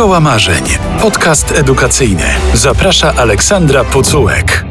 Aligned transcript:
Szkoła 0.00 0.20
Marzeń. 0.20 0.64
Podcast 1.00 1.52
edukacyjny. 1.52 2.24
Zaprasza 2.54 3.14
Aleksandra 3.14 3.84
Pucułek. 3.84 4.64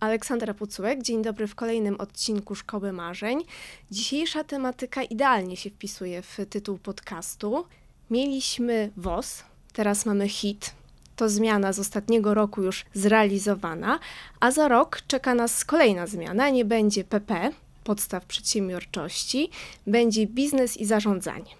Aleksandra 0.00 0.54
Pucułek, 0.54 1.02
dzień 1.02 1.22
dobry 1.22 1.46
w 1.46 1.54
kolejnym 1.54 2.00
odcinku 2.00 2.54
Szkoły 2.54 2.92
Marzeń. 2.92 3.44
Dzisiejsza 3.90 4.44
tematyka 4.44 5.02
idealnie 5.02 5.56
się 5.56 5.70
wpisuje 5.70 6.22
w 6.22 6.36
tytuł 6.50 6.78
podcastu. 6.78 7.64
Mieliśmy 8.10 8.90
WOS, 8.96 9.42
teraz 9.72 10.06
mamy 10.06 10.28
HIT. 10.28 10.74
To 11.16 11.28
zmiana 11.28 11.72
z 11.72 11.78
ostatniego 11.78 12.34
roku 12.34 12.62
już 12.62 12.84
zrealizowana, 12.94 13.98
a 14.40 14.50
za 14.50 14.68
rok 14.68 14.98
czeka 15.06 15.34
nas 15.34 15.64
kolejna 15.64 16.06
zmiana. 16.06 16.50
Nie 16.50 16.64
będzie 16.64 17.04
PP, 17.04 17.50
podstaw 17.84 18.24
przedsiębiorczości, 18.24 19.50
będzie 19.86 20.26
biznes 20.26 20.76
i 20.76 20.84
zarządzanie. 20.86 21.50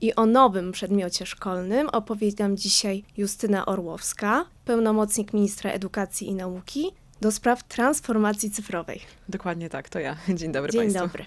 I 0.00 0.14
o 0.14 0.26
nowym 0.26 0.72
przedmiocie 0.72 1.26
szkolnym 1.26 1.88
opowie 1.88 2.30
nam 2.38 2.56
dzisiaj 2.56 3.04
Justyna 3.16 3.66
Orłowska, 3.66 4.44
pełnomocnik 4.64 5.32
ministra 5.32 5.70
edukacji 5.70 6.28
i 6.28 6.34
nauki 6.34 6.90
do 7.20 7.32
spraw 7.32 7.62
transformacji 7.62 8.50
cyfrowej. 8.50 9.00
Dokładnie 9.28 9.68
tak, 9.70 9.88
to 9.88 9.98
ja. 9.98 10.16
Dzień 10.34 10.52
dobry 10.52 10.72
Dzień 10.72 10.80
Państwu. 10.80 11.00
dobry. 11.02 11.24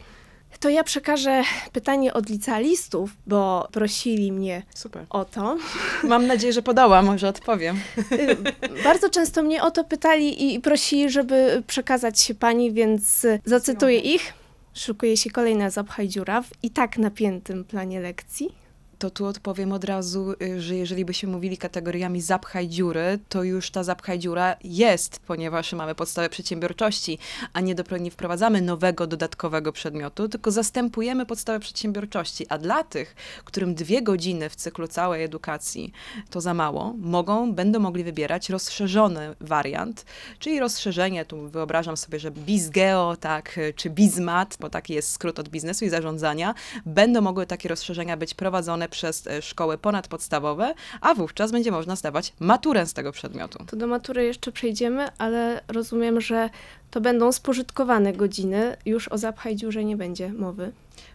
To 0.60 0.70
ja 0.70 0.84
przekażę 0.84 1.44
pytanie 1.74 2.14
od 2.14 2.30
licealistów, 2.30 3.12
bo 3.28 3.68
prosili 3.72 4.32
mnie 4.32 4.64
Super. 4.76 5.06
o 5.10 5.26
to. 5.26 5.58
Mam 6.04 6.28
nadzieję, 6.28 6.54
że 6.54 6.62
podałam, 6.62 7.06
może 7.06 7.28
odpowiem. 7.28 7.80
Y, 8.12 8.38
Bardzo 8.84 9.10
często 9.10 9.44
mnie 9.44 9.64
o 9.64 9.72
to 9.72 9.84
pytali 9.84 10.56
i 10.56 10.60
prosili, 10.60 11.10
żeby 11.10 11.64
przekazać 11.68 12.20
się 12.22 12.36
pani, 12.36 12.72
więc 12.74 13.28
zacytuję 13.46 14.00
ich. 14.00 14.34
Szykuje 14.74 15.18
się 15.18 15.30
kolejna 15.30 15.70
zapchaj 15.70 16.08
dziura 16.08 16.42
w 16.42 16.52
i 16.64 16.70
tak 16.70 16.98
napiętym 16.98 17.66
planie 17.66 18.00
lekcji. 18.00 18.59
To 19.00 19.10
tu 19.10 19.26
odpowiem 19.26 19.72
od 19.72 19.84
razu, 19.84 20.34
y, 20.42 20.62
że 20.62 20.76
jeżeli 20.76 21.06
byśmy 21.06 21.30
mówili 21.30 21.58
kategoriami 21.58 22.22
zapchaj 22.22 22.68
dziury, 22.68 23.20
to 23.30 23.44
już 23.44 23.72
ta 23.72 23.84
zapchaj 23.84 24.20
dziura 24.20 24.56
jest, 24.64 25.20
ponieważ 25.20 25.74
mamy 25.74 25.96
podstawę 25.96 26.30
przedsiębiorczości, 26.30 27.20
a 27.54 27.62
nie, 27.62 27.76
dopro- 27.76 28.00
nie 28.00 28.12
wprowadzamy 28.12 28.62
nowego, 28.62 29.08
dodatkowego 29.08 29.72
przedmiotu, 29.72 30.30
tylko 30.30 30.52
zastępujemy 30.52 31.26
podstawę 31.26 31.60
przedsiębiorczości. 31.60 32.46
A 32.50 32.58
dla 32.58 32.84
tych, 32.84 33.16
którym 33.46 33.76
dwie 33.76 34.02
godziny 34.02 34.50
w 34.50 34.56
cyklu 34.56 34.88
całej 34.88 35.24
edukacji 35.24 35.92
to 36.30 36.42
za 36.42 36.54
mało, 36.54 36.94
mogą, 36.98 37.54
będą 37.54 37.80
mogli 37.80 38.04
wybierać 38.04 38.50
rozszerzony 38.50 39.36
wariant, 39.42 40.06
czyli 40.40 40.60
rozszerzenie, 40.60 41.26
tu 41.26 41.50
wyobrażam 41.50 41.98
sobie, 41.98 42.20
że 42.20 42.32
BizGeo, 42.32 43.18
tak, 43.20 43.60
czy 43.76 43.90
BizMat, 43.90 44.58
bo 44.60 44.70
taki 44.70 44.94
jest 44.94 45.12
skrót 45.12 45.40
od 45.40 45.50
biznesu 45.50 45.86
i 45.86 45.90
zarządzania, 45.90 46.56
będą 46.86 47.22
mogły 47.22 47.46
takie 47.46 47.70
rozszerzenia 47.70 48.18
być 48.18 48.34
prowadzone 48.34 48.89
przez 48.90 49.28
e, 49.28 49.42
szkoły 49.42 49.78
ponadpodstawowe, 49.78 50.74
a 51.02 51.14
wówczas 51.16 51.52
będzie 51.52 51.72
można 51.72 51.96
zdawać 51.96 52.34
maturę 52.40 52.86
z 52.86 52.94
tego 52.94 53.12
przedmiotu. 53.12 53.66
To 53.68 53.76
do 53.76 53.88
matury 53.88 54.24
jeszcze 54.24 54.52
przejdziemy, 54.52 55.08
ale 55.18 55.62
rozumiem, 55.68 56.22
że 56.22 56.50
to 56.92 57.02
będą 57.02 57.32
spożytkowane 57.32 58.14
godziny. 58.14 58.78
Już 58.86 59.08
o 59.08 59.18
zapchaj 59.18 59.56
dziurze 59.56 59.84
nie 59.84 59.98
będzie 59.98 60.34
mowy. 60.34 60.72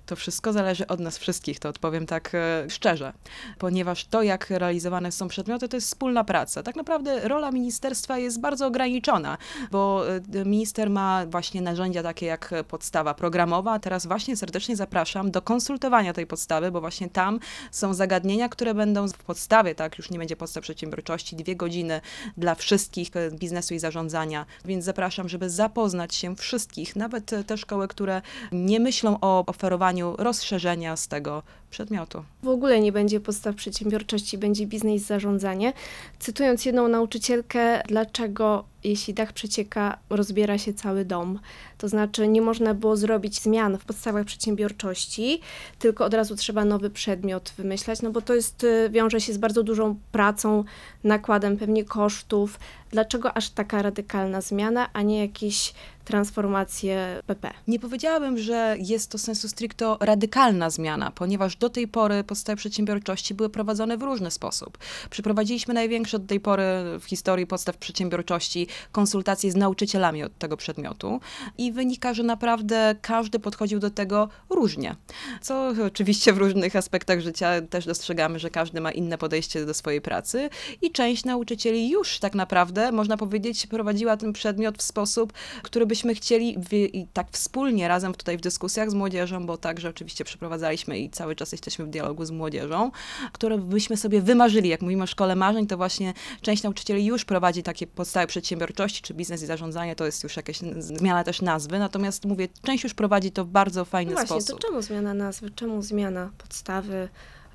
To 0.07 0.17
wszystko 0.17 0.53
zależy 0.53 0.87
od 0.87 1.01
nas 1.01 1.19
wszystkich, 1.19 1.59
to 1.59 1.69
odpowiem 1.69 2.07
tak 2.07 2.35
e, 2.35 2.71
szczerze, 2.71 3.13
ponieważ 3.59 4.05
to, 4.05 4.23
jak 4.23 4.51
realizowane 4.51 5.13
są 5.13 5.29
przedmioty, 5.29 5.69
to 5.69 5.77
jest 5.77 5.87
wspólna 5.87 6.25
praca. 6.25 6.63
Tak 6.63 6.77
naprawdę 6.77 7.29
rola 7.29 7.51
ministerstwa 7.51 8.19
jest 8.19 8.41
bardzo 8.41 8.67
ograniczona, 8.67 9.39
bo 9.71 10.05
e, 10.35 10.45
minister 10.45 10.91
ma 10.91 11.27
właśnie 11.27 11.63
narzędzia 11.63 12.03
takie 12.03 12.27
jak 12.27 12.55
podstawa 12.69 13.15
programowa. 13.15 13.79
Teraz 13.79 14.07
właśnie 14.07 14.37
serdecznie 14.37 14.77
zapraszam 14.77 15.31
do 15.31 15.43
konsultowania 15.43 16.13
tej 16.13 16.27
podstawy, 16.27 16.71
bo 16.71 16.81
właśnie 16.81 17.09
tam 17.09 17.41
są 17.71 17.95
zagadnienia, 17.95 18.49
które 18.49 18.75
będą 18.75 19.09
w 19.09 19.25
podstawie, 19.25 19.75
tak, 19.75 19.99
już 19.99 20.11
nie 20.11 20.19
będzie 20.19 20.37
podstaw 20.37 20.63
przedsiębiorczości, 20.63 21.37
dwie 21.37 21.57
godziny 21.57 22.01
dla 22.37 22.55
wszystkich 22.55 23.17
e, 23.17 23.31
biznesu 23.31 23.75
i 23.75 23.79
zarządzania, 23.79 24.47
więc 24.65 24.85
zapraszam, 24.85 25.29
żeby 25.29 25.51
zapoznać 25.51 26.15
się 26.15 26.37
wszystkich, 26.37 26.97
nawet 26.97 27.31
te 27.47 27.59
szkoły, 27.59 27.89
które 27.89 28.23
nie 28.53 28.81
myślą 28.81 29.19
o 29.21 29.47
oferowaniu 29.47 29.74
rozszerzenia 30.17 30.97
z 30.97 31.09
tego 31.09 31.43
przedmiotu. 31.71 32.25
W 32.43 32.49
ogóle 32.49 32.81
nie 32.81 32.93
będzie 32.93 33.21
podstaw 33.21 33.55
przedsiębiorczości, 33.55 34.39
będzie 34.39 34.67
biznes 34.67 35.03
zarządzanie. 35.03 35.73
Cytując 36.19 36.67
jedną 36.67 36.89
nauczycielkę, 36.89 37.83
dlaczego 37.89 38.65
jeśli 38.85 39.15
dach 39.15 39.33
przecieka, 39.33 39.99
rozbiera 40.11 40.59
się 40.59 40.75
cały 40.75 41.05
dom. 41.05 41.39
To 41.79 41.89
znaczy 41.89 42.29
nie 42.29 42.43
można 42.43 42.75
było 42.75 42.97
zrobić 42.97 43.41
zmian 43.41 43.79
w 43.79 43.85
podstawach 43.85 44.25
przedsiębiorczości, 44.25 45.41
tylko 45.79 46.05
od 46.05 46.15
razu 46.15 46.37
trzeba 46.37 46.65
nowy 46.65 46.91
przedmiot 46.91 47.53
wymyślać, 47.57 48.03
no 48.03 48.11
bo 48.11 48.21
to 48.21 48.35
jest, 48.35 48.65
y, 48.65 48.91
wiąże 48.91 49.21
się 49.21 49.33
z 49.33 49.39
bardzo 49.39 49.63
dużą 49.63 49.97
pracą, 50.13 50.65
nakładem 51.05 51.57
pewnie 51.57 51.85
kosztów. 51.85 52.59
Dlaczego 52.91 53.37
aż 53.37 53.51
taka 53.51 53.83
radykalna 53.83 54.41
zmiana, 54.41 54.89
a 54.93 55.03
nie 55.03 55.21
jakieś 55.21 55.75
transformacje 56.05 57.23
PP? 57.27 57.51
Nie 57.69 57.79
powiedziałabym, 57.79 58.39
że 58.39 58.77
jest 58.79 59.11
to 59.11 59.19
sensu 59.19 59.49
stricto 59.49 59.99
radykalna 60.01 60.71
zmiana, 60.71 61.11
ponieważ 61.11 61.57
do 61.57 61.71
tej 61.71 61.89
pory 61.89 62.25
podstawy 62.25 62.57
przedsiębiorczości 62.57 63.35
były 63.35 63.49
prowadzone 63.49 63.97
w 63.97 64.03
różny 64.03 64.31
sposób. 64.31 64.79
Przeprowadziliśmy 65.11 65.75
największe 65.75 66.19
do 66.19 66.27
tej 66.27 66.41
pory 66.41 66.63
w 67.01 67.05
historii 67.05 67.47
podstaw 67.47 67.77
przedsiębiorczości 67.77 68.67
konsultacje 68.93 69.53
z 69.53 69.57
nauczycielami 69.57 70.23
od 70.23 70.39
tego 70.39 70.57
przedmiotu 70.57 71.21
i 71.59 71.73
wynika, 71.73 72.15
że 72.15 72.23
naprawdę 72.23 72.95
każdy 73.03 73.39
podchodził 73.39 73.79
do 73.79 73.91
tego 73.91 74.29
różnie. 74.51 74.97
Co 75.41 75.73
oczywiście 75.87 76.33
w 76.33 76.39
różnych 76.39 76.77
aspektach 76.77 77.21
życia 77.21 77.61
też 77.71 77.87
dostrzegamy, 77.87 78.39
że 78.39 78.51
każdy 78.51 78.81
ma 78.81 78.93
inne 78.93 79.19
podejście 79.19 79.67
do 79.67 79.75
swojej 79.75 80.01
pracy 80.01 80.51
i 80.83 80.91
część 80.91 81.25
nauczycieli 81.25 81.91
już 81.91 82.19
tak 82.19 82.35
naprawdę, 82.35 82.93
można 82.93 83.17
powiedzieć, 83.17 83.67
prowadziła 83.67 84.17
ten 84.17 84.33
przedmiot 84.33 84.79
w 84.79 84.83
sposób, 84.83 85.33
który 85.63 85.87
byśmy 85.87 86.15
chcieli 86.15 86.59
i 86.73 87.07
tak 87.13 87.27
wspólnie 87.31 87.89
razem 87.89 88.15
tutaj 88.15 88.39
w 88.39 88.41
dyskusjach 88.41 88.91
z 88.91 88.95
młodzieżą, 88.95 89.47
bo 89.47 89.57
także 89.57 89.89
oczywiście 89.89 90.25
przeprowadzaliśmy 90.25 90.99
i 90.99 91.11
cały 91.11 91.37
czas 91.37 91.53
jesteśmy 91.53 91.85
w 91.85 91.89
dialogu 91.89 92.25
z 92.25 92.31
młodzieżą, 92.31 92.91
które 93.33 93.59
byśmy 93.59 93.97
sobie 93.97 94.21
wymarzyli. 94.21 94.69
Jak 94.69 94.83
mówimy 94.83 95.03
o 95.03 95.07
szkole 95.07 95.37
marzeń, 95.37 95.67
to 95.67 95.77
właśnie 95.77 96.15
część 96.41 96.63
nauczycieli 96.63 97.05
już 97.05 97.25
prowadzi 97.25 97.63
takie 97.63 97.87
podstawy 97.87 98.27
przedsiębiorczości, 98.65 99.03
czy 99.03 99.15
biznes 99.15 99.43
i 99.43 99.47
zarządzanie, 99.47 99.97
to 99.97 100.07
jest 100.07 100.23
już 100.23 100.37
jakaś 100.37 100.59
zmiana 100.79 101.25
też 101.25 101.43
nazwy, 101.43 101.79
natomiast 101.79 102.25
mówię, 102.25 102.49
część 102.63 102.85
już 102.85 102.95
prowadzi 102.95 103.31
to 103.33 103.45
w 103.45 103.49
bardzo 103.49 103.85
fajny 103.85 104.13
No 104.13 104.17
właśnie, 104.19 104.41
sposób. 104.41 104.61
to 104.61 104.69
czemu 104.69 104.83
zmiana 104.83 105.15
nazwy, 105.15 105.51
czemu 105.51 105.83
zmiana 105.83 106.31
podstawy, 106.39 107.09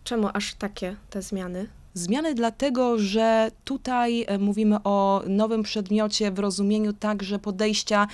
czemu 0.04 0.30
aż 0.34 0.54
takie 0.56 0.96
te 1.10 1.22
zmiany? 1.22 1.68
Zmiany 1.94 2.34
dlatego, 2.34 2.98
że 3.00 3.52
tutaj 3.64 4.26
e, 4.28 4.38
mówimy 4.38 4.84
o 4.84 5.24
nowym 5.28 5.64
przedmiocie 5.64 6.32
w 6.32 6.40
rozumieniu 6.40 6.94
także 6.94 7.40
podejścia. 7.40 8.08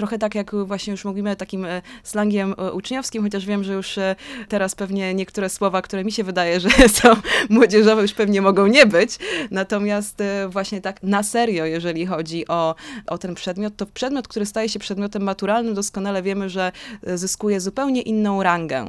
Trochę 0.00 0.18
tak 0.18 0.34
jak 0.34 0.54
właśnie 0.54 0.90
już 0.90 1.04
mówimy 1.04 1.36
takim 1.36 1.64
e, 1.64 1.82
slangiem 2.02 2.54
e, 2.58 2.72
uczniowskim, 2.72 3.22
chociaż 3.22 3.46
wiem, 3.46 3.64
że 3.64 3.72
już 3.72 3.98
e, 3.98 4.16
teraz 4.48 4.74
pewnie 4.74 5.14
niektóre 5.14 5.48
słowa, 5.48 5.82
które 5.82 6.04
mi 6.04 6.12
się 6.12 6.24
wydaje, 6.24 6.60
że 6.60 6.68
są 7.00 7.08
młodzieżowe, 7.48 8.02
już 8.02 8.12
pewnie 8.12 8.42
mogą 8.42 8.66
nie 8.66 8.86
być. 8.86 9.18
Natomiast 9.50 10.22
właśnie 10.48 10.80
tak 10.80 11.02
na 11.02 11.22
serio, 11.22 11.64
jeżeli 11.64 12.06
chodzi 12.06 12.48
o, 12.48 12.74
o 13.06 13.18
ten 13.18 13.34
przedmiot, 13.34 13.76
to 13.76 13.86
przedmiot, 13.86 14.28
który 14.28 14.46
staje 14.46 14.68
się 14.68 14.78
przedmiotem 14.78 15.22
maturalnym, 15.22 15.74
doskonale 15.74 16.22
wiemy, 16.22 16.48
że 16.48 16.72
zyskuje 17.14 17.60
zupełnie 17.60 18.02
inną 18.02 18.42
rangę. 18.42 18.86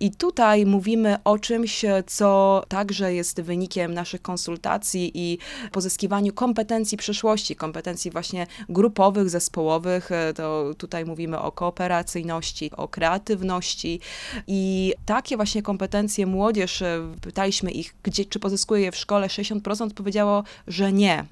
I 0.00 0.10
tutaj 0.10 0.66
mówimy 0.66 1.16
o 1.24 1.38
czymś, 1.38 1.84
co 2.06 2.62
także 2.68 3.14
jest 3.14 3.40
wynikiem 3.40 3.94
naszych 3.94 4.22
konsultacji 4.22 5.10
i 5.14 5.38
pozyskiwaniu 5.72 6.32
kompetencji 6.32 6.98
przyszłości, 6.98 7.56
kompetencji 7.56 8.10
właśnie 8.10 8.46
grupowych, 8.68 9.30
zespołowych. 9.30 10.12
E, 10.12 10.34
Tutaj 10.78 11.04
mówimy 11.04 11.38
o 11.38 11.52
kooperacyjności, 11.52 12.70
o 12.76 12.88
kreatywności 12.88 14.00
i 14.46 14.94
takie 15.06 15.36
właśnie 15.36 15.62
kompetencje 15.62 16.26
młodzież, 16.26 16.82
e, 16.82 17.14
pytaliśmy 17.20 17.70
ich, 17.70 17.94
gdzie, 18.02 18.24
czy 18.24 18.38
pozyskuje 18.38 18.82
je 18.82 18.92
w 18.92 18.96
szkole, 18.96 19.26
60% 19.26 19.90
powiedziało, 19.94 20.44
że 20.66 20.92
nie. 20.92 21.24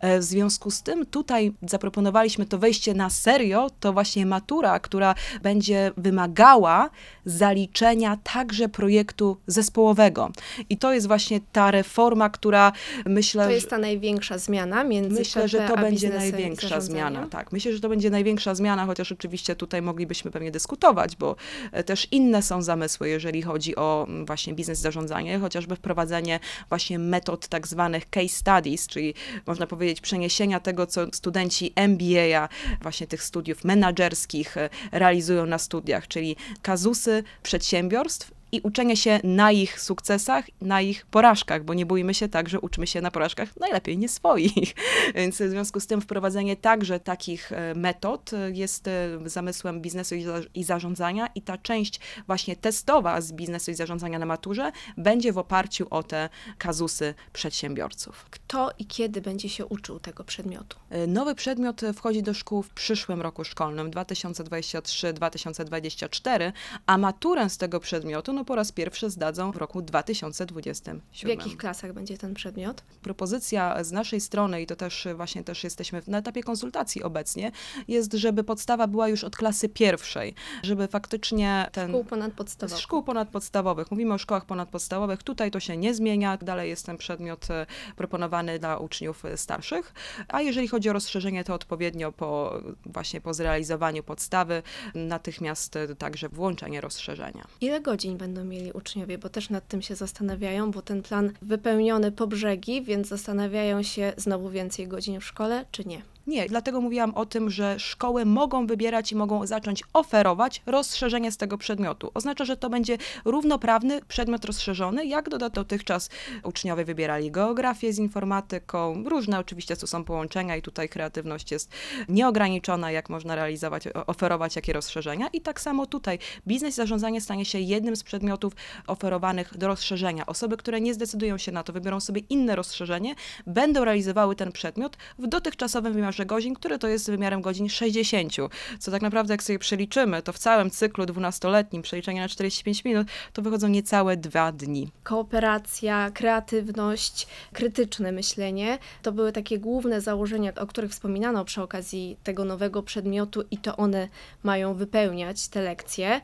E, 0.00 0.20
W 0.20 0.22
związku 0.24 0.70
z 0.70 0.82
tym 0.82 1.06
tutaj 1.06 1.52
zaproponowaliśmy 1.62 2.46
to 2.46 2.58
wejście 2.58 2.94
na 2.94 3.10
serio, 3.10 3.70
to 3.80 3.92
właśnie 3.92 4.26
matura, 4.26 4.78
która 4.78 5.14
będzie 5.42 5.92
wymagała 5.96 6.90
zaliczenia 7.24 8.18
także 8.22 8.68
projektu 8.68 9.36
zespołowego. 9.46 10.30
I 10.70 10.76
to 10.76 10.92
jest 10.92 11.06
właśnie 11.06 11.40
ta 11.52 11.70
reforma, 11.70 12.30
która 12.30 12.72
myślę, 13.06 13.44
To 13.44 13.50
jest 13.50 13.70
ta 13.70 13.78
największa 13.78 14.38
zmiana 14.38 14.84
między 14.84 15.18
Myślę, 15.18 15.48
że 15.48 15.68
to 15.68 15.76
będzie 15.76 16.10
największa 16.10 16.80
zmiana. 16.80 17.26
Tak, 17.26 17.52
myślę, 17.52 17.72
że 17.72 17.80
to 17.80 17.88
będzie 17.88 18.10
największa 18.10 18.54
zmiana, 18.54 18.86
chociaż 18.86 19.12
oczywiście 19.12 19.56
tutaj 19.56 19.82
moglibyśmy 19.82 20.30
pewnie 20.30 20.50
dyskutować, 20.50 21.16
bo 21.16 21.36
e, 21.72 21.84
też 21.84 22.08
inne 22.10 22.42
są 22.42 22.62
zamysły, 22.62 23.08
jeżeli 23.08 23.42
chodzi 23.42 23.76
o 23.76 24.06
właśnie 24.26 24.54
biznes 24.54 24.78
zarządzanie, 24.78 25.38
chociażby 25.38 25.76
wprowadzenie 25.76 26.40
właśnie 26.68 26.98
metod 26.98 27.48
tak 27.48 27.66
zwanych 27.66 28.10
case 28.10 28.28
studies, 28.28 28.86
czyli 28.86 29.14
można 29.54 29.66
powiedzieć 29.66 30.00
przeniesienia 30.00 30.60
tego, 30.60 30.86
co 30.86 31.06
studenci 31.12 31.72
MBA, 31.76 32.48
właśnie 32.82 33.06
tych 33.06 33.22
studiów 33.22 33.64
menedżerskich 33.64 34.56
e, 34.56 34.70
realizują 34.92 35.46
na 35.46 35.58
studiach, 35.58 36.08
czyli 36.08 36.36
kazusy 36.62 37.22
przedsiębiorstw 37.42 38.33
i 38.54 38.60
uczenie 38.60 38.96
się 38.96 39.20
na 39.24 39.52
ich 39.52 39.80
sukcesach, 39.80 40.44
na 40.60 40.80
ich 40.80 41.06
porażkach, 41.06 41.64
bo 41.64 41.74
nie 41.74 41.86
bójmy 41.86 42.14
się 42.14 42.28
tak, 42.28 42.48
że 42.48 42.60
uczymy 42.60 42.86
się 42.86 43.00
na 43.00 43.10
porażkach 43.10 43.56
najlepiej 43.56 43.98
nie 43.98 44.08
swoich. 44.08 44.74
Więc 45.14 45.42
w 45.42 45.50
związku 45.50 45.80
z 45.80 45.86
tym 45.86 46.00
wprowadzenie 46.00 46.56
także 46.56 47.00
takich 47.00 47.52
e, 47.52 47.74
metod 47.74 48.32
e, 48.32 48.50
jest 48.50 48.88
e, 48.88 49.18
zamysłem 49.24 49.80
biznesu 49.80 50.14
i 50.14 50.22
za- 50.22 50.40
i 50.54 50.64
zarządzania 50.64 51.28
i 51.34 51.42
ta 51.42 51.58
część 51.58 52.00
właśnie 52.26 52.56
testowa 52.56 53.20
z 53.20 53.32
biznesu 53.32 53.70
i 53.70 53.74
zarządzania 53.74 54.18
na 54.18 54.26
maturze 54.26 54.72
będzie 54.96 55.32
w 55.32 55.38
oparciu 55.38 55.86
o 55.90 56.02
te 56.02 56.28
kazusy 56.58 57.14
przedsiębiorców. 57.32 58.26
Kto 58.30 58.70
i 58.78 58.86
kiedy 58.86 59.20
będzie 59.20 59.48
się 59.48 59.66
uczył 59.66 60.00
tego 60.00 60.24
przedmiotu? 60.24 60.78
Nowy 61.08 61.34
przedmiot 61.34 61.80
wchodzi 61.94 62.22
do 62.22 62.34
szkół 62.34 62.62
w 62.62 62.70
przyszłym 62.70 63.22
roku 63.22 63.44
szkolnym 63.44 63.90
2023-2024, 63.90 66.52
a 66.86 66.98
maturę 66.98 67.50
z 67.50 67.58
tego 67.58 67.80
przedmiotu 67.80 68.32
no, 68.32 68.43
po 68.44 68.54
raz 68.54 68.72
pierwszy 68.72 69.10
zdadzą 69.10 69.52
w 69.52 69.56
roku 69.56 69.82
2027. 69.82 71.00
W 71.12 71.28
jakich 71.28 71.56
klasach 71.56 71.92
będzie 71.92 72.18
ten 72.18 72.34
przedmiot? 72.34 72.82
Propozycja 73.02 73.84
z 73.84 73.92
naszej 73.92 74.20
strony, 74.20 74.62
i 74.62 74.66
to 74.66 74.76
też 74.76 75.08
właśnie 75.16 75.44
też 75.44 75.64
jesteśmy 75.64 76.02
na 76.06 76.18
etapie 76.18 76.42
konsultacji 76.42 77.02
obecnie, 77.02 77.52
jest, 77.88 78.12
żeby 78.12 78.44
podstawa 78.44 78.86
była 78.86 79.08
już 79.08 79.24
od 79.24 79.36
klasy 79.36 79.68
pierwszej, 79.68 80.34
żeby 80.62 80.88
faktycznie 80.88 81.68
ten... 81.72 81.88
Szkół 81.90 82.04
ponadpodstawowych. 82.04 82.82
szkół 82.82 83.02
ponadpodstawowych. 83.02 83.90
Mówimy 83.90 84.14
o 84.14 84.18
szkołach 84.18 84.46
ponadpodstawowych. 84.46 85.22
Tutaj 85.22 85.50
to 85.50 85.60
się 85.60 85.76
nie 85.76 85.94
zmienia. 85.94 86.36
Dalej 86.36 86.70
jest 86.70 86.86
ten 86.86 86.96
przedmiot 86.96 87.50
e, 87.50 87.66
proponowany 87.96 88.58
dla 88.58 88.78
uczniów 88.78 89.24
e, 89.24 89.36
starszych. 89.36 89.94
A 90.28 90.40
jeżeli 90.40 90.68
chodzi 90.68 90.90
o 90.90 90.92
rozszerzenie, 90.92 91.44
to 91.44 91.54
odpowiednio 91.54 92.12
po, 92.12 92.60
właśnie 92.86 93.20
po 93.20 93.34
zrealizowaniu 93.34 94.02
podstawy 94.02 94.62
natychmiast 94.94 95.76
e, 95.76 95.96
także 95.96 96.28
włączenie 96.28 96.80
rozszerzenia. 96.80 97.46
Ile 97.60 97.80
godzin 97.80 98.16
będą 98.16 98.33
mieli 98.42 98.72
uczniowie? 98.72 99.18
Bo 99.18 99.28
też 99.28 99.50
nad 99.50 99.68
tym 99.68 99.82
się 99.82 99.94
zastanawiają, 99.94 100.70
bo 100.70 100.82
ten 100.82 101.02
plan 101.02 101.32
wypełniony 101.42 102.12
po 102.12 102.26
brzegi, 102.26 102.82
więc 102.82 103.08
zastanawiają 103.08 103.82
się 103.82 104.12
znowu 104.16 104.50
więcej 104.50 104.88
godzin 104.88 105.20
w 105.20 105.24
szkole, 105.24 105.64
czy 105.70 105.84
nie. 105.84 106.13
Nie, 106.26 106.46
dlatego 106.46 106.80
mówiłam 106.80 107.14
o 107.14 107.26
tym, 107.26 107.50
że 107.50 107.78
szkoły 107.78 108.24
mogą 108.24 108.66
wybierać 108.66 109.12
i 109.12 109.16
mogą 109.16 109.46
zacząć 109.46 109.82
oferować 109.92 110.62
rozszerzenie 110.66 111.32
z 111.32 111.36
tego 111.36 111.58
przedmiotu. 111.58 112.10
Oznacza, 112.14 112.44
że 112.44 112.56
to 112.56 112.70
będzie 112.70 112.98
równoprawny 113.24 114.00
przedmiot 114.08 114.44
rozszerzony, 114.44 115.06
jak 115.06 115.28
do- 115.28 115.50
dotychczas 115.50 116.10
uczniowie 116.42 116.84
wybierali 116.84 117.30
geografię 117.30 117.92
z 117.92 117.98
informatyką. 117.98 119.04
Różne 119.06 119.38
oczywiście 119.38 119.76
to 119.76 119.86
są 119.86 120.04
połączenia 120.04 120.56
i 120.56 120.62
tutaj 120.62 120.88
kreatywność 120.88 121.52
jest 121.52 121.70
nieograniczona, 122.08 122.90
jak 122.90 123.10
można 123.10 123.34
realizować, 123.34 123.88
oferować 124.06 124.56
jakie 124.56 124.72
rozszerzenia. 124.72 125.28
I 125.32 125.40
tak 125.40 125.60
samo 125.60 125.86
tutaj 125.86 126.18
biznes 126.46 126.74
i 126.74 126.76
zarządzanie 126.76 127.20
stanie 127.20 127.44
się 127.44 127.58
jednym 127.58 127.96
z 127.96 128.02
przedmiotów 128.02 128.52
oferowanych 128.86 129.58
do 129.58 129.68
rozszerzenia. 129.68 130.26
Osoby, 130.26 130.56
które 130.56 130.80
nie 130.80 130.94
zdecydują 130.94 131.38
się 131.38 131.52
na 131.52 131.62
to, 131.62 131.72
wybiorą 131.72 132.00
sobie 132.00 132.22
inne 132.28 132.56
rozszerzenie, 132.56 133.14
będą 133.46 133.84
realizowały 133.84 134.36
ten 134.36 134.52
przedmiot 134.52 134.96
w 135.18 135.26
dotychczasowym 135.26 135.92
wymiarze 135.92 136.13
godzin, 136.18 136.54
który 136.54 136.78
to 136.78 136.88
jest 136.88 137.10
wymiarem 137.10 137.40
godzin 137.40 137.68
60. 137.68 138.32
Co 138.78 138.90
tak 138.90 139.02
naprawdę, 139.02 139.34
jak 139.34 139.42
sobie 139.42 139.58
przeliczymy, 139.58 140.22
to 140.22 140.32
w 140.32 140.38
całym 140.38 140.70
cyklu 140.70 141.04
12-letnim, 141.04 141.82
przeliczenie 141.82 142.20
na 142.20 142.28
45 142.28 142.84
minut, 142.84 143.08
to 143.32 143.42
wychodzą 143.42 143.68
niecałe 143.68 144.16
dwa 144.16 144.52
dni. 144.52 144.90
Kooperacja, 145.02 146.10
kreatywność, 146.10 147.26
krytyczne 147.52 148.12
myślenie 148.12 148.78
to 149.02 149.12
były 149.12 149.32
takie 149.32 149.58
główne 149.58 150.00
założenia, 150.00 150.52
o 150.54 150.66
których 150.66 150.90
wspominano 150.90 151.44
przy 151.44 151.62
okazji 151.62 152.16
tego 152.24 152.44
nowego 152.44 152.82
przedmiotu, 152.82 153.44
i 153.50 153.58
to 153.58 153.76
one 153.76 154.08
mają 154.42 154.74
wypełniać 154.74 155.48
te 155.48 155.62
lekcje. 155.62 156.20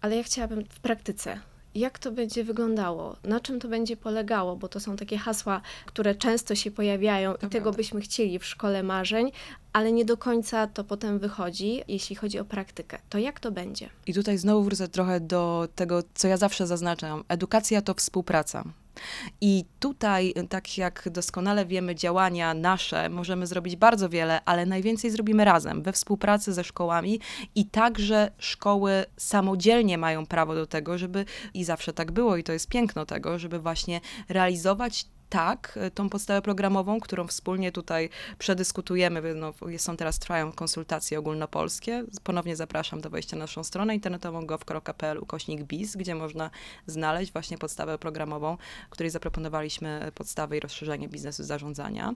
Ale 0.00 0.16
ja 0.16 0.22
chciałabym 0.22 0.64
w 0.64 0.80
praktyce. 0.80 1.40
Jak 1.74 1.98
to 1.98 2.12
będzie 2.12 2.44
wyglądało? 2.44 3.16
Na 3.24 3.40
czym 3.40 3.60
to 3.60 3.68
będzie 3.68 3.96
polegało? 3.96 4.56
Bo 4.56 4.68
to 4.68 4.80
są 4.80 4.96
takie 4.96 5.18
hasła, 5.18 5.60
które 5.86 6.14
często 6.14 6.54
się 6.54 6.70
pojawiają 6.70 7.34
i 7.34 7.46
tego 7.46 7.72
byśmy 7.72 8.00
chcieli 8.00 8.38
w 8.38 8.44
szkole 8.44 8.82
marzeń, 8.82 9.32
ale 9.72 9.92
nie 9.92 10.04
do 10.04 10.16
końca 10.16 10.66
to 10.66 10.84
potem 10.84 11.18
wychodzi, 11.18 11.82
jeśli 11.88 12.16
chodzi 12.16 12.38
o 12.38 12.44
praktykę. 12.44 12.98
To 13.08 13.18
jak 13.18 13.40
to 13.40 13.50
będzie? 13.50 13.88
I 14.06 14.14
tutaj 14.14 14.38
znowu 14.38 14.62
wrócę 14.62 14.88
trochę 14.88 15.20
do 15.20 15.68
tego, 15.74 16.02
co 16.14 16.28
ja 16.28 16.36
zawsze 16.36 16.66
zaznaczam. 16.66 17.24
Edukacja 17.28 17.82
to 17.82 17.94
współpraca. 17.94 18.64
I 19.40 19.64
tutaj, 19.80 20.34
tak 20.48 20.78
jak 20.78 21.08
doskonale 21.10 21.66
wiemy, 21.66 21.94
działania 21.94 22.54
nasze 22.54 23.08
możemy 23.08 23.46
zrobić 23.46 23.76
bardzo 23.76 24.08
wiele, 24.08 24.40
ale 24.44 24.66
najwięcej 24.66 25.10
zrobimy 25.10 25.44
razem, 25.44 25.82
we 25.82 25.92
współpracy 25.92 26.52
ze 26.52 26.64
szkołami. 26.64 27.20
I 27.54 27.64
także 27.64 28.30
szkoły 28.38 29.04
samodzielnie 29.16 29.98
mają 29.98 30.26
prawo 30.26 30.54
do 30.54 30.66
tego, 30.66 30.98
żeby, 30.98 31.24
i 31.54 31.64
zawsze 31.64 31.92
tak 31.92 32.12
było, 32.12 32.36
i 32.36 32.44
to 32.44 32.52
jest 32.52 32.68
piękno 32.68 33.06
tego, 33.06 33.38
żeby 33.38 33.58
właśnie 33.58 34.00
realizować 34.28 35.04
tak, 35.30 35.78
e, 35.80 35.90
tą 35.90 36.08
podstawę 36.08 36.42
programową, 36.42 37.00
którą 37.00 37.26
wspólnie 37.26 37.72
tutaj 37.72 38.08
przedyskutujemy. 38.38 39.34
No, 39.34 39.52
są 39.76 39.96
teraz, 39.96 40.18
trwają 40.18 40.52
konsultacje 40.52 41.18
ogólnopolskie. 41.18 42.04
Ponownie 42.24 42.56
zapraszam 42.56 43.00
do 43.00 43.10
wejścia 43.10 43.36
na 43.36 43.40
naszą 43.44 43.64
stronę 43.64 43.94
internetową 43.94 44.46
gov.pl 44.46 45.18
ukośnik 45.18 45.62
BIS, 45.62 45.96
gdzie 45.96 46.14
można 46.14 46.50
znaleźć 46.86 47.32
właśnie 47.32 47.58
podstawę 47.58 47.98
programową, 47.98 48.56
której 48.90 49.10
zaproponowaliśmy 49.10 50.12
podstawę 50.14 50.56
i 50.56 50.60
rozszerzenie 50.60 51.08
biznesu 51.08 51.44
zarządzania. 51.44 52.14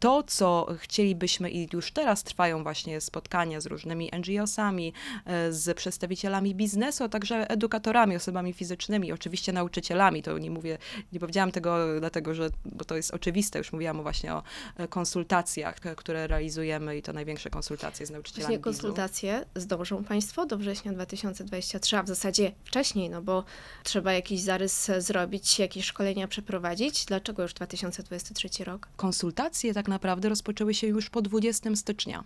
To, 0.00 0.22
co 0.22 0.66
chcielibyśmy 0.78 1.50
i 1.50 1.68
już 1.72 1.92
teraz 1.92 2.22
trwają 2.22 2.62
właśnie 2.62 3.00
spotkania 3.00 3.60
z 3.60 3.66
różnymi 3.66 4.10
NGO-sami, 4.12 4.92
e, 5.24 5.52
z 5.52 5.76
przedstawicielami 5.76 6.54
biznesu, 6.54 7.04
a 7.04 7.08
także 7.08 7.50
edukatorami, 7.50 8.16
osobami 8.16 8.52
fizycznymi, 8.52 9.12
oczywiście 9.12 9.52
nauczycielami. 9.52 10.22
To 10.22 10.38
nie 10.38 10.50
mówię, 10.50 10.78
nie 11.12 11.20
powiedziałam 11.20 11.52
tego 11.52 12.00
dlatego, 12.00 12.34
że 12.34 12.50
bo 12.64 12.84
to 12.84 12.96
jest 12.96 13.10
oczywiste, 13.10 13.58
już 13.58 13.72
mówiłam 13.72 14.02
właśnie 14.02 14.34
o 14.34 14.42
e, 14.76 14.88
konsultacjach, 14.88 15.86
e, 15.86 15.96
które 15.96 16.26
realizujemy 16.26 16.96
i 16.96 17.02
to 17.02 17.12
największe 17.12 17.50
konsultacje 17.50 18.06
z 18.06 18.10
nauczycielami 18.10 18.46
Właśnie 18.46 18.62
konsultacje 18.62 19.44
zdążą 19.54 20.04
Państwo 20.04 20.46
do 20.46 20.58
września 20.58 20.92
2023, 20.92 21.96
a 21.96 22.02
w 22.02 22.08
zasadzie 22.08 22.52
wcześniej, 22.64 23.10
no 23.10 23.22
bo 23.22 23.44
trzeba 23.82 24.12
jakiś 24.12 24.40
zarys 24.40 24.90
zrobić, 24.98 25.58
jakieś 25.58 25.84
szkolenia 25.84 26.28
przeprowadzić. 26.28 27.04
Dlaczego 27.04 27.42
już 27.42 27.54
2023 27.54 28.64
rok? 28.64 28.88
Konsultacje 28.96 29.74
tak 29.74 29.88
naprawdę 29.88 30.28
rozpoczęły 30.28 30.74
się 30.74 30.86
już 30.86 31.10
po 31.10 31.22
20 31.22 31.76
stycznia. 31.76 32.24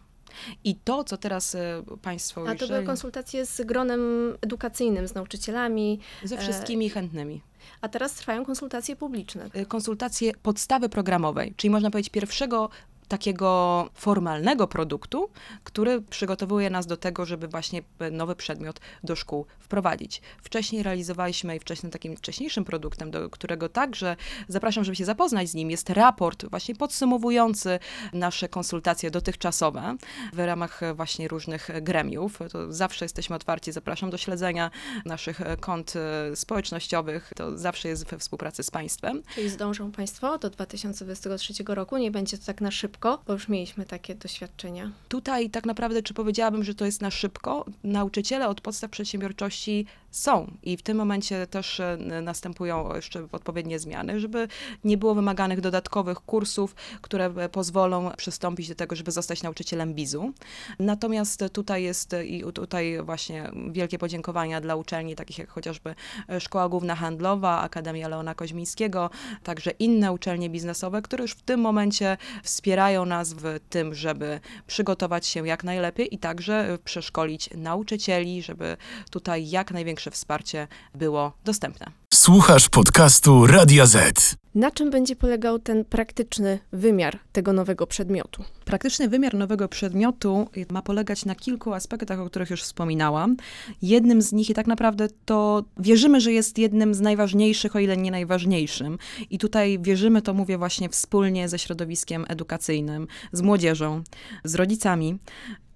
I 0.65 0.75
to, 0.75 1.05
co 1.05 1.17
teraz 1.17 1.55
e, 1.55 1.83
Państwo 2.03 2.41
A 2.41 2.45
to 2.45 2.55
były 2.59 2.69
jeżeli- 2.71 2.87
konsultacje 2.87 3.47
z 3.47 3.61
gronem 3.61 4.01
edukacyjnym, 4.43 5.09
z 5.09 5.15
nauczycielami, 5.15 6.01
ze 6.25 6.35
e, 6.35 6.39
wszystkimi 6.39 6.91
chętnymi. 6.91 7.43
a 7.81 7.89
teraz 7.89 8.15
trwają 8.15 8.45
konsultacje 8.45 8.97
publiczne. 8.97 9.51
Konsultacje 9.69 10.33
podstawy 10.43 10.89
programowej, 10.89 11.55
czyli 11.57 11.71
można 11.71 11.91
powiedzieć 11.91 12.11
pierwszego 12.13 12.69
takiego 13.11 13.89
formalnego 13.95 14.67
produktu, 14.67 15.31
który 15.65 16.03
przygotowuje 16.03 16.71
nas 16.71 16.87
do 16.87 16.97
tego, 16.97 17.27
żeby 17.27 17.49
właśnie 17.49 17.83
nowy 18.11 18.37
przedmiot 18.37 18.81
do 19.05 19.17
szkół 19.17 19.47
wprowadzić. 19.59 20.23
Wcześniej 20.43 20.83
realizowaliśmy 20.83 21.57
i 21.57 21.61
wcześniej 21.61 21.93
takim 21.93 22.17
wcześniejszym 22.17 22.65
produktem, 22.65 23.11
do 23.11 23.31
którego 23.31 23.69
także 23.69 24.17
zapraszam, 24.49 24.85
żeby 24.85 24.97
się 24.97 25.05
zapoznać 25.05 25.49
z 25.49 25.55
nim, 25.55 25.71
jest 25.71 25.91
raport 25.91 26.45
właśnie 26.51 26.75
podsumowujący 26.75 27.79
nasze 28.13 28.49
konsultacje 28.49 29.11
dotychczasowe 29.11 29.97
w 30.33 30.39
ramach 30.39 30.81
właśnie 30.95 31.29
różnych 31.29 31.69
gremiów. 31.83 32.39
To 32.53 32.73
zawsze 32.73 33.05
jesteśmy 33.05 33.37
otwarci, 33.37 33.73
zapraszam 33.73 34.11
do 34.11 34.19
śledzenia 34.19 34.71
naszych 35.05 35.41
kont 35.61 35.95
e, 35.97 36.37
społecznościowych. 36.37 37.33
To 37.37 37.59
zawsze 37.59 37.89
jest 37.89 38.07
we 38.07 38.19
współpracy 38.19 38.63
z 38.63 38.71
państwem. 38.71 39.23
Czyli 39.35 39.49
zdążą 39.49 39.93
Państwo 39.93 40.39
do 40.39 40.51
2023 40.51 41.55
roku. 41.67 41.97
Nie 41.97 42.11
będzie 42.11 42.39
to 42.39 42.45
tak 42.47 42.61
na 42.61 42.71
szybko, 42.71 43.00
bo 43.01 43.33
już 43.33 43.49
mieliśmy 43.49 43.87
takie 43.87 44.15
doświadczenia. 44.15 44.91
Tutaj 45.09 45.51
tak 45.51 45.67
naprawdę, 45.67 46.03
czy 46.03 46.15
powiedziałabym, 46.15 46.65
że 46.65 46.75
to 46.75 46.85
jest 46.85 47.01
na 47.01 47.11
szybko? 47.11 47.65
Nauczyciele 47.85 48.49
od 48.49 48.61
podstaw 48.61 48.91
przedsiębiorczości 48.91 49.87
są 50.11 50.51
i 50.63 50.77
w 50.77 50.83
tym 50.83 50.97
momencie 50.97 51.47
też 51.47 51.81
e, 51.81 51.99
następują 52.23 52.95
jeszcze 52.95 53.27
odpowiednie 53.33 53.79
zmiany, 53.79 54.21
żeby 54.21 54.49
nie 54.85 54.99
było 54.99 55.15
wymaganych 55.15 55.61
dodatkowych 55.61 56.21
kursów, 56.21 56.75
które 57.01 57.25
e, 57.37 57.49
pozwolą 57.49 58.11
przystąpić 58.17 58.69
do 58.69 58.75
tego, 58.75 58.97
żeby 58.97 59.11
zostać 59.11 59.43
nauczycielem 59.43 59.95
bizu. 59.95 60.33
Natomiast 60.79 61.45
tutaj 61.53 61.83
jest 61.83 62.15
e, 62.15 62.25
i 62.27 62.53
tutaj 62.53 63.03
właśnie 63.03 63.51
wielkie 63.71 63.99
podziękowania 63.99 64.61
dla 64.61 64.77
uczelni, 64.77 65.17
takich 65.17 65.39
jak 65.39 65.49
chociażby 65.49 65.95
Szkoła 66.39 66.69
Główna 66.69 66.95
Handlowa, 66.95 67.61
Akademia 67.61 68.09
Leona 68.09 68.35
Koźmińskiego, 68.35 69.11
także 69.43 69.71
inne 69.71 70.13
uczelnie 70.13 70.51
biznesowe, 70.51 71.03
które 71.03 71.25
już 71.25 71.33
w 71.33 71.43
tym 71.43 71.61
momencie 71.61 72.17
wspierają 72.43 73.07
nas 73.07 73.33
w 73.33 73.45
tym, 73.71 73.95
żeby 73.95 74.41
przygotować 74.67 75.27
się 75.27 75.47
jak 75.47 75.65
najlepiej 75.65 76.15
i 76.15 76.19
także 76.19 76.79
przeszkolić 76.85 77.51
nauczycieli, 77.57 78.43
żeby 78.43 78.77
tutaj 79.11 79.51
jak 79.51 79.71
największe 80.01 80.11
wsparcie 80.11 80.69
było 80.95 81.33
dostępne. 81.45 81.87
Słuchasz 82.15 82.69
podcastu 82.69 83.47
Radia 83.47 83.87
Z. 83.87 84.37
Na 84.55 84.71
czym 84.71 84.91
będzie 84.91 85.17
polegał 85.17 85.59
ten 85.59 85.85
praktyczny 85.85 86.59
wymiar 86.73 87.19
tego 87.33 87.53
nowego 87.53 87.87
przedmiotu? 87.87 88.45
Praktyczny 88.65 89.09
wymiar 89.09 89.35
nowego 89.35 89.69
przedmiotu 89.69 90.49
ma 90.71 90.83
polegać 90.83 91.25
na 91.25 91.35
kilku 91.35 91.75
aspektach, 91.75 92.21
o 92.21 92.27
których 92.27 92.51
już 92.51 92.63
wspominałam. 92.63 93.37
Jednym 93.83 94.23
z 94.23 94.33
nich 94.33 94.51
i 94.51 94.55
tak 94.55 94.67
naprawdę 94.67 95.09
to 95.25 95.65
wierzymy, 95.79 96.21
że 96.21 96.33
jest 96.33 96.59
jednym 96.59 96.95
z 96.95 97.01
najważniejszych, 97.01 97.77
o 97.77 97.79
ile 97.79 97.97
nie 97.97 98.11
najważniejszym. 98.11 98.99
I 99.31 99.39
tutaj 99.39 99.79
wierzymy, 99.83 100.23
to 100.23 100.35
mówię 100.35 100.59
właśnie 100.59 100.89
wspólnie 100.89 101.49
ze 101.49 101.59
środowiskiem 101.59 102.25
edukacyjnym, 102.29 103.07
z 103.33 103.43
młodzieżą, 103.43 104.03
z 104.45 104.55
rodzicami, 104.55 105.19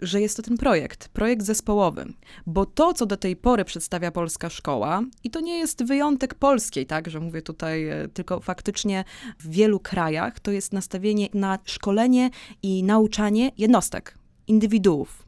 że 0.07 0.21
jest 0.21 0.37
to 0.37 0.43
ten 0.43 0.57
projekt, 0.57 1.09
projekt 1.09 1.43
zespołowy. 1.43 2.13
Bo 2.47 2.67
to, 2.67 2.93
co 2.93 3.07
do 3.07 3.17
tej 3.17 3.37
pory 3.37 3.65
przedstawia 3.65 4.11
polska 4.11 4.51
szkoła, 4.51 5.03
i 5.25 5.31
to 5.31 5.41
nie 5.41 5.59
jest 5.59 5.85
wyjątek 5.85 6.35
polskiej, 6.35 6.87
tak, 6.87 7.11
że 7.11 7.21
mówię 7.21 7.43
tutaj, 7.43 7.89
e, 7.89 8.09
tylko 8.09 8.41
faktycznie 8.41 9.05
w 9.39 9.51
wielu 9.51 9.81
krajach 9.81 10.41
to 10.41 10.51
jest 10.51 10.73
nastawienie 10.73 11.29
na 11.35 11.59
szkolenie 11.65 12.31
i 12.63 12.83
nauczanie 12.83 13.51
jednostek, 13.59 14.19
indywiduów. 14.47 15.24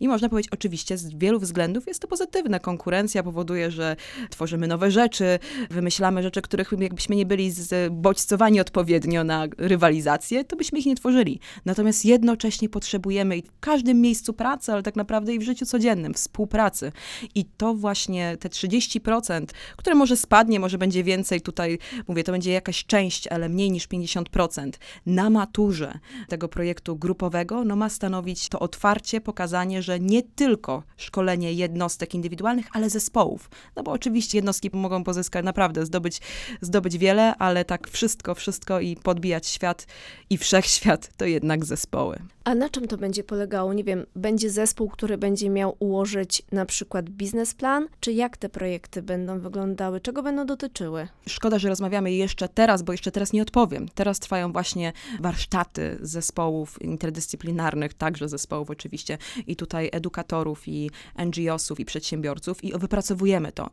I 0.00 0.08
można 0.08 0.28
powiedzieć, 0.28 0.52
oczywiście 0.52 0.98
z 0.98 1.14
wielu 1.14 1.40
względów 1.40 1.86
jest 1.86 2.00
to 2.00 2.08
pozytywne. 2.08 2.60
Konkurencja 2.60 3.22
powoduje, 3.22 3.70
że 3.70 3.96
tworzymy 4.30 4.66
nowe 4.66 4.90
rzeczy, 4.90 5.38
wymyślamy 5.70 6.22
rzeczy, 6.22 6.42
których 6.42 6.72
jakbyśmy 6.78 7.16
nie 7.16 7.26
byli 7.26 7.52
bodźcowani 7.90 8.60
odpowiednio 8.60 9.24
na 9.24 9.46
rywalizację, 9.58 10.44
to 10.44 10.56
byśmy 10.56 10.78
ich 10.78 10.86
nie 10.86 10.96
tworzyli. 10.96 11.40
Natomiast 11.64 12.04
jednocześnie 12.04 12.68
potrzebujemy 12.68 13.42
w 13.42 13.60
każdym 13.60 14.00
miejscu 14.00 14.32
pracy, 14.32 14.72
ale 14.72 14.82
tak 14.82 14.96
naprawdę 14.96 15.34
i 15.34 15.38
w 15.38 15.42
życiu 15.42 15.66
codziennym, 15.66 16.14
współpracy. 16.14 16.92
I 17.34 17.44
to 17.44 17.74
właśnie 17.74 18.36
te 18.36 18.48
30%, 18.48 19.46
które 19.76 19.96
może 19.96 20.16
spadnie, 20.16 20.60
może 20.60 20.78
będzie 20.78 21.04
więcej, 21.04 21.40
tutaj 21.40 21.78
mówię, 22.08 22.24
to 22.24 22.32
będzie 22.32 22.52
jakaś 22.52 22.84
część, 22.84 23.26
ale 23.26 23.48
mniej 23.48 23.70
niż 23.70 23.88
50% 23.88 24.70
na 25.06 25.30
maturze 25.30 25.98
tego 26.28 26.48
projektu 26.48 26.96
grupowego, 26.96 27.64
no 27.64 27.76
ma 27.76 27.88
stanowić 27.88 28.48
to 28.48 28.58
otwarcie, 28.60 29.20
pokazanie 29.20 29.53
pokazanie, 29.54 29.82
że 29.82 30.00
nie 30.00 30.22
tylko 30.22 30.82
szkolenie 30.96 31.52
jednostek 31.52 32.14
indywidualnych, 32.14 32.66
ale 32.72 32.90
zespołów. 32.90 33.50
No 33.76 33.82
bo 33.82 33.92
oczywiście 33.92 34.38
jednostki 34.38 34.70
mogą 34.72 35.04
pozyskać 35.04 35.44
naprawdę, 35.44 35.86
zdobyć, 35.86 36.20
zdobyć 36.60 36.98
wiele, 36.98 37.34
ale 37.38 37.64
tak 37.64 37.88
wszystko, 37.88 38.34
wszystko 38.34 38.80
i 38.80 38.96
podbijać 38.96 39.46
świat 39.46 39.86
i 40.30 40.38
wszechświat 40.38 41.10
to 41.18 41.24
jednak 41.24 41.64
zespoły. 41.64 42.18
A 42.44 42.54
na 42.54 42.68
czym 42.68 42.88
to 42.88 42.96
będzie 42.96 43.24
polegało? 43.24 43.72
Nie 43.72 43.84
wiem, 43.84 44.06
będzie 44.16 44.50
zespół, 44.50 44.88
który 44.88 45.18
będzie 45.18 45.50
miał 45.50 45.76
ułożyć 45.78 46.42
na 46.52 46.66
przykład 46.66 47.10
biznesplan, 47.10 47.88
czy 48.00 48.12
jak 48.12 48.36
te 48.36 48.48
projekty 48.48 49.02
będą 49.02 49.40
wyglądały, 49.40 50.00
czego 50.00 50.22
będą 50.22 50.46
dotyczyły? 50.46 51.08
Szkoda, 51.28 51.58
że 51.58 51.68
rozmawiamy 51.68 52.12
jeszcze 52.12 52.48
teraz, 52.48 52.82
bo 52.82 52.92
jeszcze 52.92 53.10
teraz 53.10 53.32
nie 53.32 53.42
odpowiem. 53.42 53.88
Teraz 53.94 54.18
trwają 54.18 54.52
właśnie 54.52 54.92
warsztaty 55.20 55.98
zespołów 56.00 56.82
interdyscyplinarnych, 56.82 57.94
także 57.94 58.28
zespołów 58.28 58.70
oczywiście, 58.70 59.18
i 59.46 59.56
tutaj 59.56 59.88
edukatorów, 59.92 60.68
i 60.68 60.90
NGO-sów, 61.26 61.80
i 61.80 61.84
przedsiębiorców, 61.84 62.64
i 62.64 62.72
wypracowujemy 62.78 63.52
to. 63.52 63.70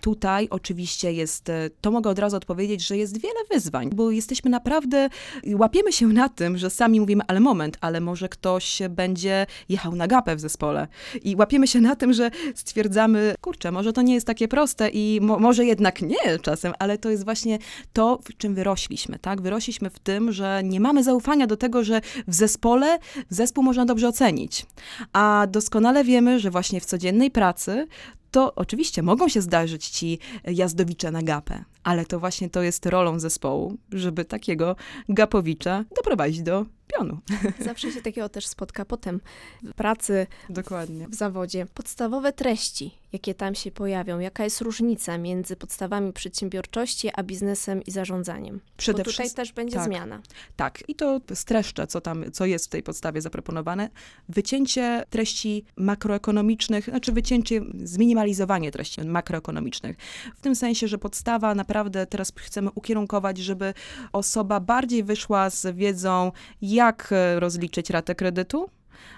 Tutaj 0.00 0.48
oczywiście 0.50 1.12
jest, 1.12 1.50
to 1.80 1.90
mogę 1.90 2.10
od 2.10 2.18
razu 2.18 2.36
odpowiedzieć, 2.36 2.86
że 2.86 2.96
jest 2.96 3.20
wiele 3.20 3.40
wyzwań, 3.50 3.90
bo 3.94 4.10
jesteśmy 4.10 4.50
naprawdę, 4.50 5.08
łapiemy 5.54 5.92
się 5.92 6.06
na 6.06 6.28
tym, 6.28 6.58
że 6.58 6.70
sami 6.70 7.00
mówimy, 7.00 7.22
ale 7.28 7.40
moment, 7.40 7.78
ale 7.80 8.00
może 8.00 8.28
ktoś 8.28 8.82
będzie 8.90 9.46
jechał 9.68 9.96
na 9.96 10.06
gapę 10.06 10.36
w 10.36 10.40
zespole. 10.40 10.88
I 11.22 11.36
łapiemy 11.36 11.66
się 11.66 11.80
na 11.80 11.96
tym, 11.96 12.12
że 12.12 12.30
stwierdzamy, 12.54 13.34
kurczę, 13.40 13.72
może 13.72 13.92
to 13.92 14.02
nie 14.02 14.14
jest 14.14 14.26
takie 14.26 14.48
proste 14.48 14.88
i 14.88 15.18
mo 15.22 15.38
może 15.38 15.64
jednak 15.64 16.02
nie 16.02 16.38
czasem, 16.42 16.72
ale 16.78 16.98
to 16.98 17.10
jest 17.10 17.24
właśnie 17.24 17.58
to, 17.92 18.18
w 18.24 18.36
czym 18.36 18.54
wyrośliśmy, 18.54 19.18
tak? 19.18 19.40
Wyrośliśmy 19.40 19.90
w 19.90 19.98
tym, 19.98 20.32
że 20.32 20.60
nie 20.64 20.80
mamy 20.80 21.04
zaufania 21.04 21.46
do 21.46 21.56
tego, 21.56 21.84
że 21.84 22.00
w 22.28 22.34
zespole 22.34 22.98
zespół 23.28 23.64
można 23.64 23.84
dobrze 23.84 24.08
ocenić. 24.08 24.66
A 25.12 25.46
doskonale 25.50 26.04
wiemy, 26.04 26.40
że 26.40 26.50
właśnie 26.50 26.80
w 26.80 26.84
codziennej 26.84 27.30
pracy 27.30 27.86
to 28.30 28.54
oczywiście 28.54 29.02
mogą 29.02 29.28
się 29.28 29.42
zdarzyć 29.42 29.88
ci 29.88 30.18
jazdowicze 30.46 31.10
na 31.10 31.22
gapę, 31.22 31.64
ale 31.82 32.04
to 32.04 32.20
właśnie 32.20 32.50
to 32.50 32.62
jest 32.62 32.86
rolą 32.86 33.18
zespołu, 33.18 33.76
żeby 33.92 34.24
takiego 34.24 34.76
gapowicza 35.08 35.84
doprowadzić 35.96 36.42
do 36.42 36.66
pionu. 36.92 37.18
Zawsze 37.60 37.92
się 37.92 38.02
takiego 38.02 38.28
też 38.28 38.46
spotka 38.46 38.84
potem 38.84 39.20
w 39.62 39.74
pracy, 39.74 40.26
Dokładnie. 40.50 41.08
w 41.08 41.14
zawodzie. 41.14 41.66
Podstawowe 41.74 42.32
treści, 42.32 42.90
jakie 43.12 43.34
tam 43.34 43.54
się 43.54 43.70
pojawią, 43.70 44.18
jaka 44.18 44.44
jest 44.44 44.60
różnica 44.60 45.18
między 45.18 45.56
podstawami 45.56 46.12
przedsiębiorczości, 46.12 47.10
a 47.14 47.22
biznesem 47.22 47.82
i 47.84 47.90
zarządzaniem? 47.90 48.60
Przede 48.76 48.98
Bo 48.98 49.04
tutaj 49.04 49.12
wszystkim- 49.12 49.36
też 49.36 49.52
będzie 49.52 49.76
tak. 49.76 49.84
zmiana. 49.84 50.20
Tak, 50.56 50.84
i 50.88 50.94
to 50.94 51.20
streszczę, 51.34 51.86
co 51.86 52.00
tam, 52.00 52.24
co 52.32 52.46
jest 52.46 52.66
w 52.66 52.68
tej 52.68 52.82
podstawie 52.82 53.20
zaproponowane. 53.20 53.88
Wycięcie 54.28 55.04
treści 55.10 55.64
makroekonomicznych, 55.76 56.84
znaczy 56.84 57.12
wycięcie, 57.12 57.60
zminimalizowanie 57.84 58.70
treści 58.70 59.00
makroekonomicznych. 59.00 59.96
W 60.36 60.40
tym 60.40 60.54
sensie, 60.54 60.88
że 60.88 60.98
podstawa 60.98 61.54
naprawdę 61.54 62.06
teraz 62.06 62.32
chcemy 62.36 62.70
ukierunkować, 62.74 63.38
żeby 63.38 63.74
osoba 64.12 64.60
bardziej 64.60 65.04
wyszła 65.04 65.50
z 65.50 65.76
wiedzą, 65.76 66.32
jak 66.62 66.79
e, 67.12 67.40
rozliczyć 67.40 67.90
ratę 67.90 68.14
kredytu, 68.14 68.70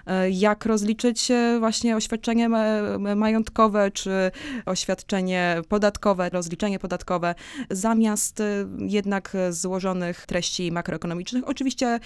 e, 0.07 0.29
jak 0.29 0.65
rozliczyć 0.65 1.31
e, 1.31 1.59
właśnie 1.59 1.95
oświadczenie 1.95 2.49
ma- 2.49 3.15
majątkowe 3.15 3.91
czy 3.91 4.31
oświadczenie 4.65 5.61
podatkowe, 5.69 6.29
rozliczenie 6.29 6.79
podatkowe, 6.79 7.35
zamiast 7.69 8.43
jednak 8.77 9.37
złożonych 9.49 10.25
treści 10.25 10.71
makroekonomicznych. 10.71 11.43
Oczywiście 11.47 11.99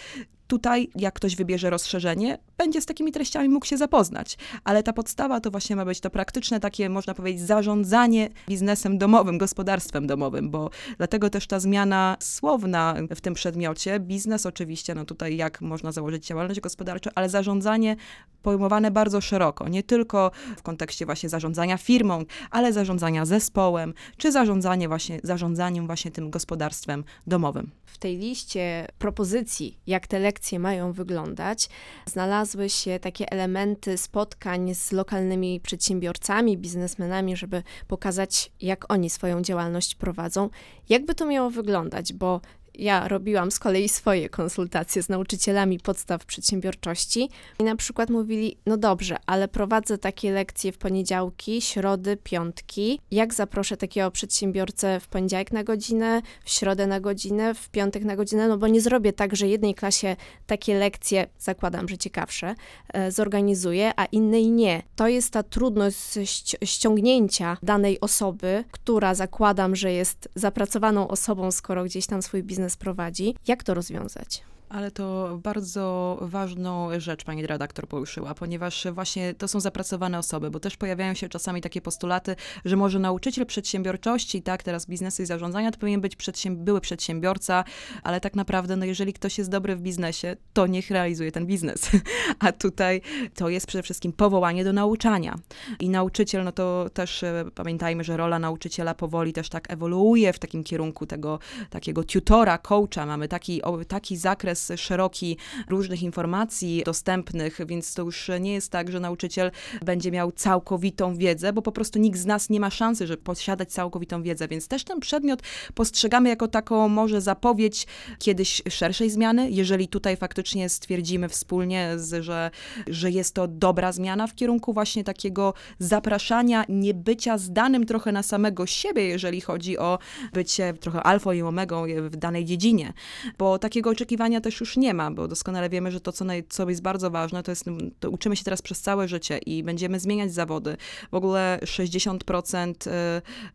tutaj, 0.48 0.90
jak 0.96 1.14
ktoś 1.14 1.36
wybierze 1.36 1.70
rozszerzenie, 1.70 2.38
będzie 2.58 2.82
z 2.82 2.86
takimi 2.86 3.12
treściami 3.12 3.50
mógł 3.50 3.66
się 3.66 3.78
zapoznać. 3.78 4.38
Ale 4.64 4.84
ta 4.84 4.94
podstawa 4.94 5.40
to 5.40 5.52
właśnie 5.52 5.76
ma 5.76 5.86
być 5.86 6.00
to 6.00 6.10
praktyczne, 6.10 6.60
takie 6.60 6.90
można 6.90 7.14
powiedzieć, 7.14 7.42
zarządzanie 7.42 8.30
biznesem 8.50 8.98
domowym, 8.98 9.38
gospodarstwem 9.38 10.08
domowym, 10.08 10.50
bo 10.50 10.70
dlatego 10.98 11.30
też 11.30 11.48
ta 11.48 11.60
zmiana 11.60 12.18
słowna 12.20 12.96
w 13.16 13.22
tym 13.22 13.34
przedmiocie, 13.34 14.00
biznes 14.00 14.46
oczywiście, 14.46 14.96
no 14.96 15.06
tutaj 15.06 15.38
jak 15.38 15.62
można 15.62 15.92
założyć 15.92 16.26
działalność 16.26 16.60
gospodarczą, 16.60 17.10
ale 17.16 17.30
zarządzanie 17.30 17.96
pojmowane 18.42 18.92
bardzo 18.92 19.22
szeroko, 19.22 19.68
nie 19.68 19.84
tylko 19.84 20.32
w 20.58 20.62
kontekście 20.62 21.06
właśnie 21.06 21.30
zarządzania 21.30 21.78
firmą, 21.78 22.24
ale 22.52 22.74
zarządzania 22.74 23.26
zespołem, 23.26 23.94
czy 24.18 24.32
zarządzanie 24.32 24.88
właśnie, 24.88 25.20
zarządzaniem 25.24 25.88
właśnie 25.88 26.12
tym 26.12 26.30
gospodarstwem 26.30 27.04
domowym. 27.28 27.72
W 27.86 27.98
tej 27.98 28.18
liście 28.18 28.88
propozycji, 29.00 29.78
jak 29.88 30.08
te 30.08 30.20
lekcje 30.20 30.37
mają 30.60 30.94
wyglądać, 30.94 31.70
znalazły 32.06 32.70
się 32.70 33.00
takie 33.00 33.32
elementy 33.32 33.98
spotkań 33.98 34.76
z 34.76 34.92
lokalnymi 34.92 35.60
przedsiębiorcami, 35.60 36.58
biznesmenami, 36.58 37.36
żeby 37.36 37.64
pokazać, 37.88 38.52
jak 38.62 38.94
oni 38.94 39.10
swoją 39.10 39.42
działalność 39.42 39.96
prowadzą. 39.96 40.50
Jakby 40.90 41.16
to 41.16 41.26
miało 41.26 41.50
wyglądać, 41.50 42.14
bo 42.14 42.42
ja 42.78 43.08
robiłam 43.08 43.52
z 43.52 43.60
kolei 43.60 43.90
swoje 43.90 44.30
konsultacje 44.30 45.04
z 45.04 45.10
nauczycielami 45.10 45.80
podstaw 45.80 46.26
przedsiębiorczości 46.26 47.30
i 47.60 47.64
na 47.64 47.76
przykład 47.76 48.10
mówili, 48.10 48.58
no 48.66 48.78
dobrze, 48.78 49.18
ale 49.26 49.48
prowadzę 49.48 49.98
takie 49.98 50.32
lekcje 50.32 50.72
w 50.72 50.78
poniedziałki, 50.78 51.62
środy, 51.62 52.18
piątki. 52.24 53.00
Jak 53.12 53.34
zaproszę 53.34 53.78
takiego 53.78 54.12
przedsiębiorcę 54.12 55.00
w 55.00 55.08
poniedziałek 55.08 55.52
na 55.52 55.64
godzinę, 55.64 56.22
w 56.44 56.50
środę 56.50 56.88
na 56.88 57.00
godzinę, 57.00 57.54
w 57.54 57.70
piątek 57.70 58.04
na 58.04 58.16
godzinę, 58.16 58.48
no 58.48 58.58
bo 58.58 58.68
nie 58.68 58.82
zrobię 58.82 59.14
tak, 59.14 59.36
że 59.36 59.48
jednej 59.48 59.76
klasie 59.76 60.16
takie 60.48 60.80
lekcje, 60.80 61.28
zakładam, 61.40 61.88
że 61.88 61.98
ciekawsze, 61.98 62.56
e, 62.94 63.12
zorganizuję, 63.12 63.92
a 63.96 64.06
innej 64.06 64.52
nie. 64.52 64.84
To 64.96 65.08
jest 65.08 65.34
ta 65.34 65.44
trudność 65.44 65.98
ści- 65.98 66.66
ściągnięcia 66.66 67.58
danej 67.64 68.00
osoby, 68.00 68.64
która 68.72 69.16
zakładam, 69.16 69.76
że 69.76 69.92
jest 69.92 70.30
zapracowaną 70.36 71.08
osobą, 71.08 71.52
skoro 71.52 71.84
gdzieś 71.84 72.08
tam 72.08 72.22
swój 72.22 72.44
biznes 72.44 72.67
prowadzi. 72.76 73.36
Jak 73.48 73.64
to 73.64 73.74
rozwiązać? 73.74 74.44
Ale 74.70 74.92
to 74.92 75.38
bardzo 75.44 76.18
ważną 76.22 77.00
rzecz 77.00 77.24
pani 77.24 77.48
redaktor 77.48 77.88
poruszyła, 77.88 78.34
ponieważ 78.34 78.88
właśnie 78.94 79.34
to 79.34 79.48
są 79.48 79.60
zapracowane 79.60 80.20
osoby, 80.20 80.52
bo 80.52 80.60
też 80.60 80.78
pojawiają 80.78 81.14
się 81.14 81.30
czasami 81.30 81.62
takie 81.62 81.82
postulaty, 81.82 82.36
że 82.66 82.76
może 82.76 83.00
nauczyciel 83.00 83.46
przedsiębiorczości, 83.46 84.42
tak, 84.42 84.64
teraz 84.64 84.86
biznesu 84.86 85.24
i 85.24 85.26
zarządzania, 85.26 85.72
to 85.72 85.80
powinien 85.80 86.02
być 86.02 86.16
przedsięb- 86.16 86.56
były 86.56 86.82
przedsiębiorca, 86.82 87.64
ale 88.04 88.22
tak 88.22 88.36
naprawdę, 88.36 88.76
no 88.76 88.86
jeżeli 88.86 89.14
ktoś 89.14 89.38
jest 89.38 89.50
dobry 89.50 89.76
w 89.76 89.82
biznesie, 89.82 90.36
to 90.54 90.68
niech 90.68 90.92
realizuje 90.92 91.32
ten 91.32 91.46
biznes. 91.46 91.90
A 92.40 92.52
tutaj 92.52 93.02
to 93.36 93.50
jest 93.50 93.68
przede 93.68 93.84
wszystkim 93.84 94.14
powołanie 94.14 94.64
do 94.64 94.74
nauczania. 94.74 95.36
I 95.80 95.90
nauczyciel, 95.90 96.44
no 96.44 96.52
to 96.52 96.90
też 96.94 97.24
e, 97.24 97.46
pamiętajmy, 97.56 98.04
że 98.04 98.18
rola 98.18 98.40
nauczyciela 98.40 98.94
powoli 98.94 99.34
też 99.34 99.50
tak 99.50 99.72
ewoluuje 99.72 100.34
w 100.34 100.40
takim 100.40 100.64
kierunku 100.64 101.06
tego 101.06 101.40
takiego 101.70 102.04
tutora, 102.04 102.58
coacha. 102.58 103.06
Mamy 103.06 103.28
taki, 103.28 103.62
o, 103.62 103.86
taki 103.86 104.18
zakres 104.18 104.57
zakres 104.58 104.82
szeroki 104.82 105.38
różnych 105.70 106.04
informacji 106.04 106.84
dostępnych, 106.86 107.60
więc 107.68 107.94
to 107.94 108.04
już 108.04 108.32
nie 108.40 108.54
jest 108.54 108.72
tak, 108.72 108.92
że 108.92 109.00
nauczyciel 109.00 109.52
będzie 109.86 110.12
miał 110.12 110.32
całkowitą 110.32 111.16
wiedzę, 111.16 111.54
bo 111.54 111.62
po 111.62 111.72
prostu 111.72 112.00
nikt 112.00 112.20
z 112.20 112.26
nas 112.26 112.50
nie 112.50 112.60
ma 112.60 112.70
szansy, 112.70 113.08
żeby 113.08 113.24
posiadać 113.24 113.72
całkowitą 113.72 114.24
wiedzę, 114.24 114.48
więc 114.48 114.68
też 114.68 114.84
ten 114.84 115.00
przedmiot 115.00 115.42
postrzegamy 115.74 116.30
jako 116.30 116.48
taką 116.48 116.90
może 116.90 117.22
zapowiedź 117.22 117.88
kiedyś 118.20 118.62
szerszej 118.70 119.10
zmiany, 119.10 119.50
jeżeli 119.52 119.88
tutaj 119.88 120.18
faktycznie 120.18 120.70
stwierdzimy 120.70 121.30
wspólnie, 121.30 121.96
że, 122.20 122.52
że 122.88 123.12
jest 123.12 123.34
to 123.34 123.48
dobra 123.48 123.92
zmiana 123.92 124.28
w 124.28 124.36
kierunku 124.36 124.74
właśnie 124.74 125.04
takiego 125.04 125.54
zapraszania, 125.80 126.66
nie 126.70 126.94
bycia 126.94 127.38
zdanym 127.38 127.86
trochę 127.86 128.12
na 128.12 128.24
samego 128.24 128.66
siebie, 128.66 129.08
jeżeli 129.08 129.42
chodzi 129.42 129.78
o 129.78 130.00
bycie 130.34 130.74
trochę 130.74 131.04
alfą 131.04 131.32
i 131.32 131.42
omegą 131.42 131.84
w 132.10 132.16
danej 132.16 132.46
dziedzinie, 132.46 132.94
bo 133.38 133.60
takiego 133.60 133.90
oczekiwania 133.90 134.42
też 134.48 134.60
już 134.60 134.78
nie 134.78 134.94
ma, 134.94 135.12
bo 135.12 135.28
doskonale 135.28 135.70
wiemy, 135.70 135.92
że 135.92 136.02
to, 136.02 136.12
co, 136.12 136.26
naj, 136.26 136.44
co 136.50 136.70
jest 136.70 136.82
bardzo 136.82 137.10
ważne, 137.10 137.44
to 137.44 137.52
jest, 137.52 137.66
to 138.00 138.10
uczymy 138.10 138.36
się 138.36 138.44
teraz 138.44 138.62
przez 138.62 138.82
całe 138.82 139.08
życie 139.08 139.38
i 139.38 139.64
będziemy 139.64 140.00
zmieniać 140.00 140.34
zawody. 140.34 140.78
W 141.12 141.16
ogóle 141.16 141.60
60% 141.64 142.74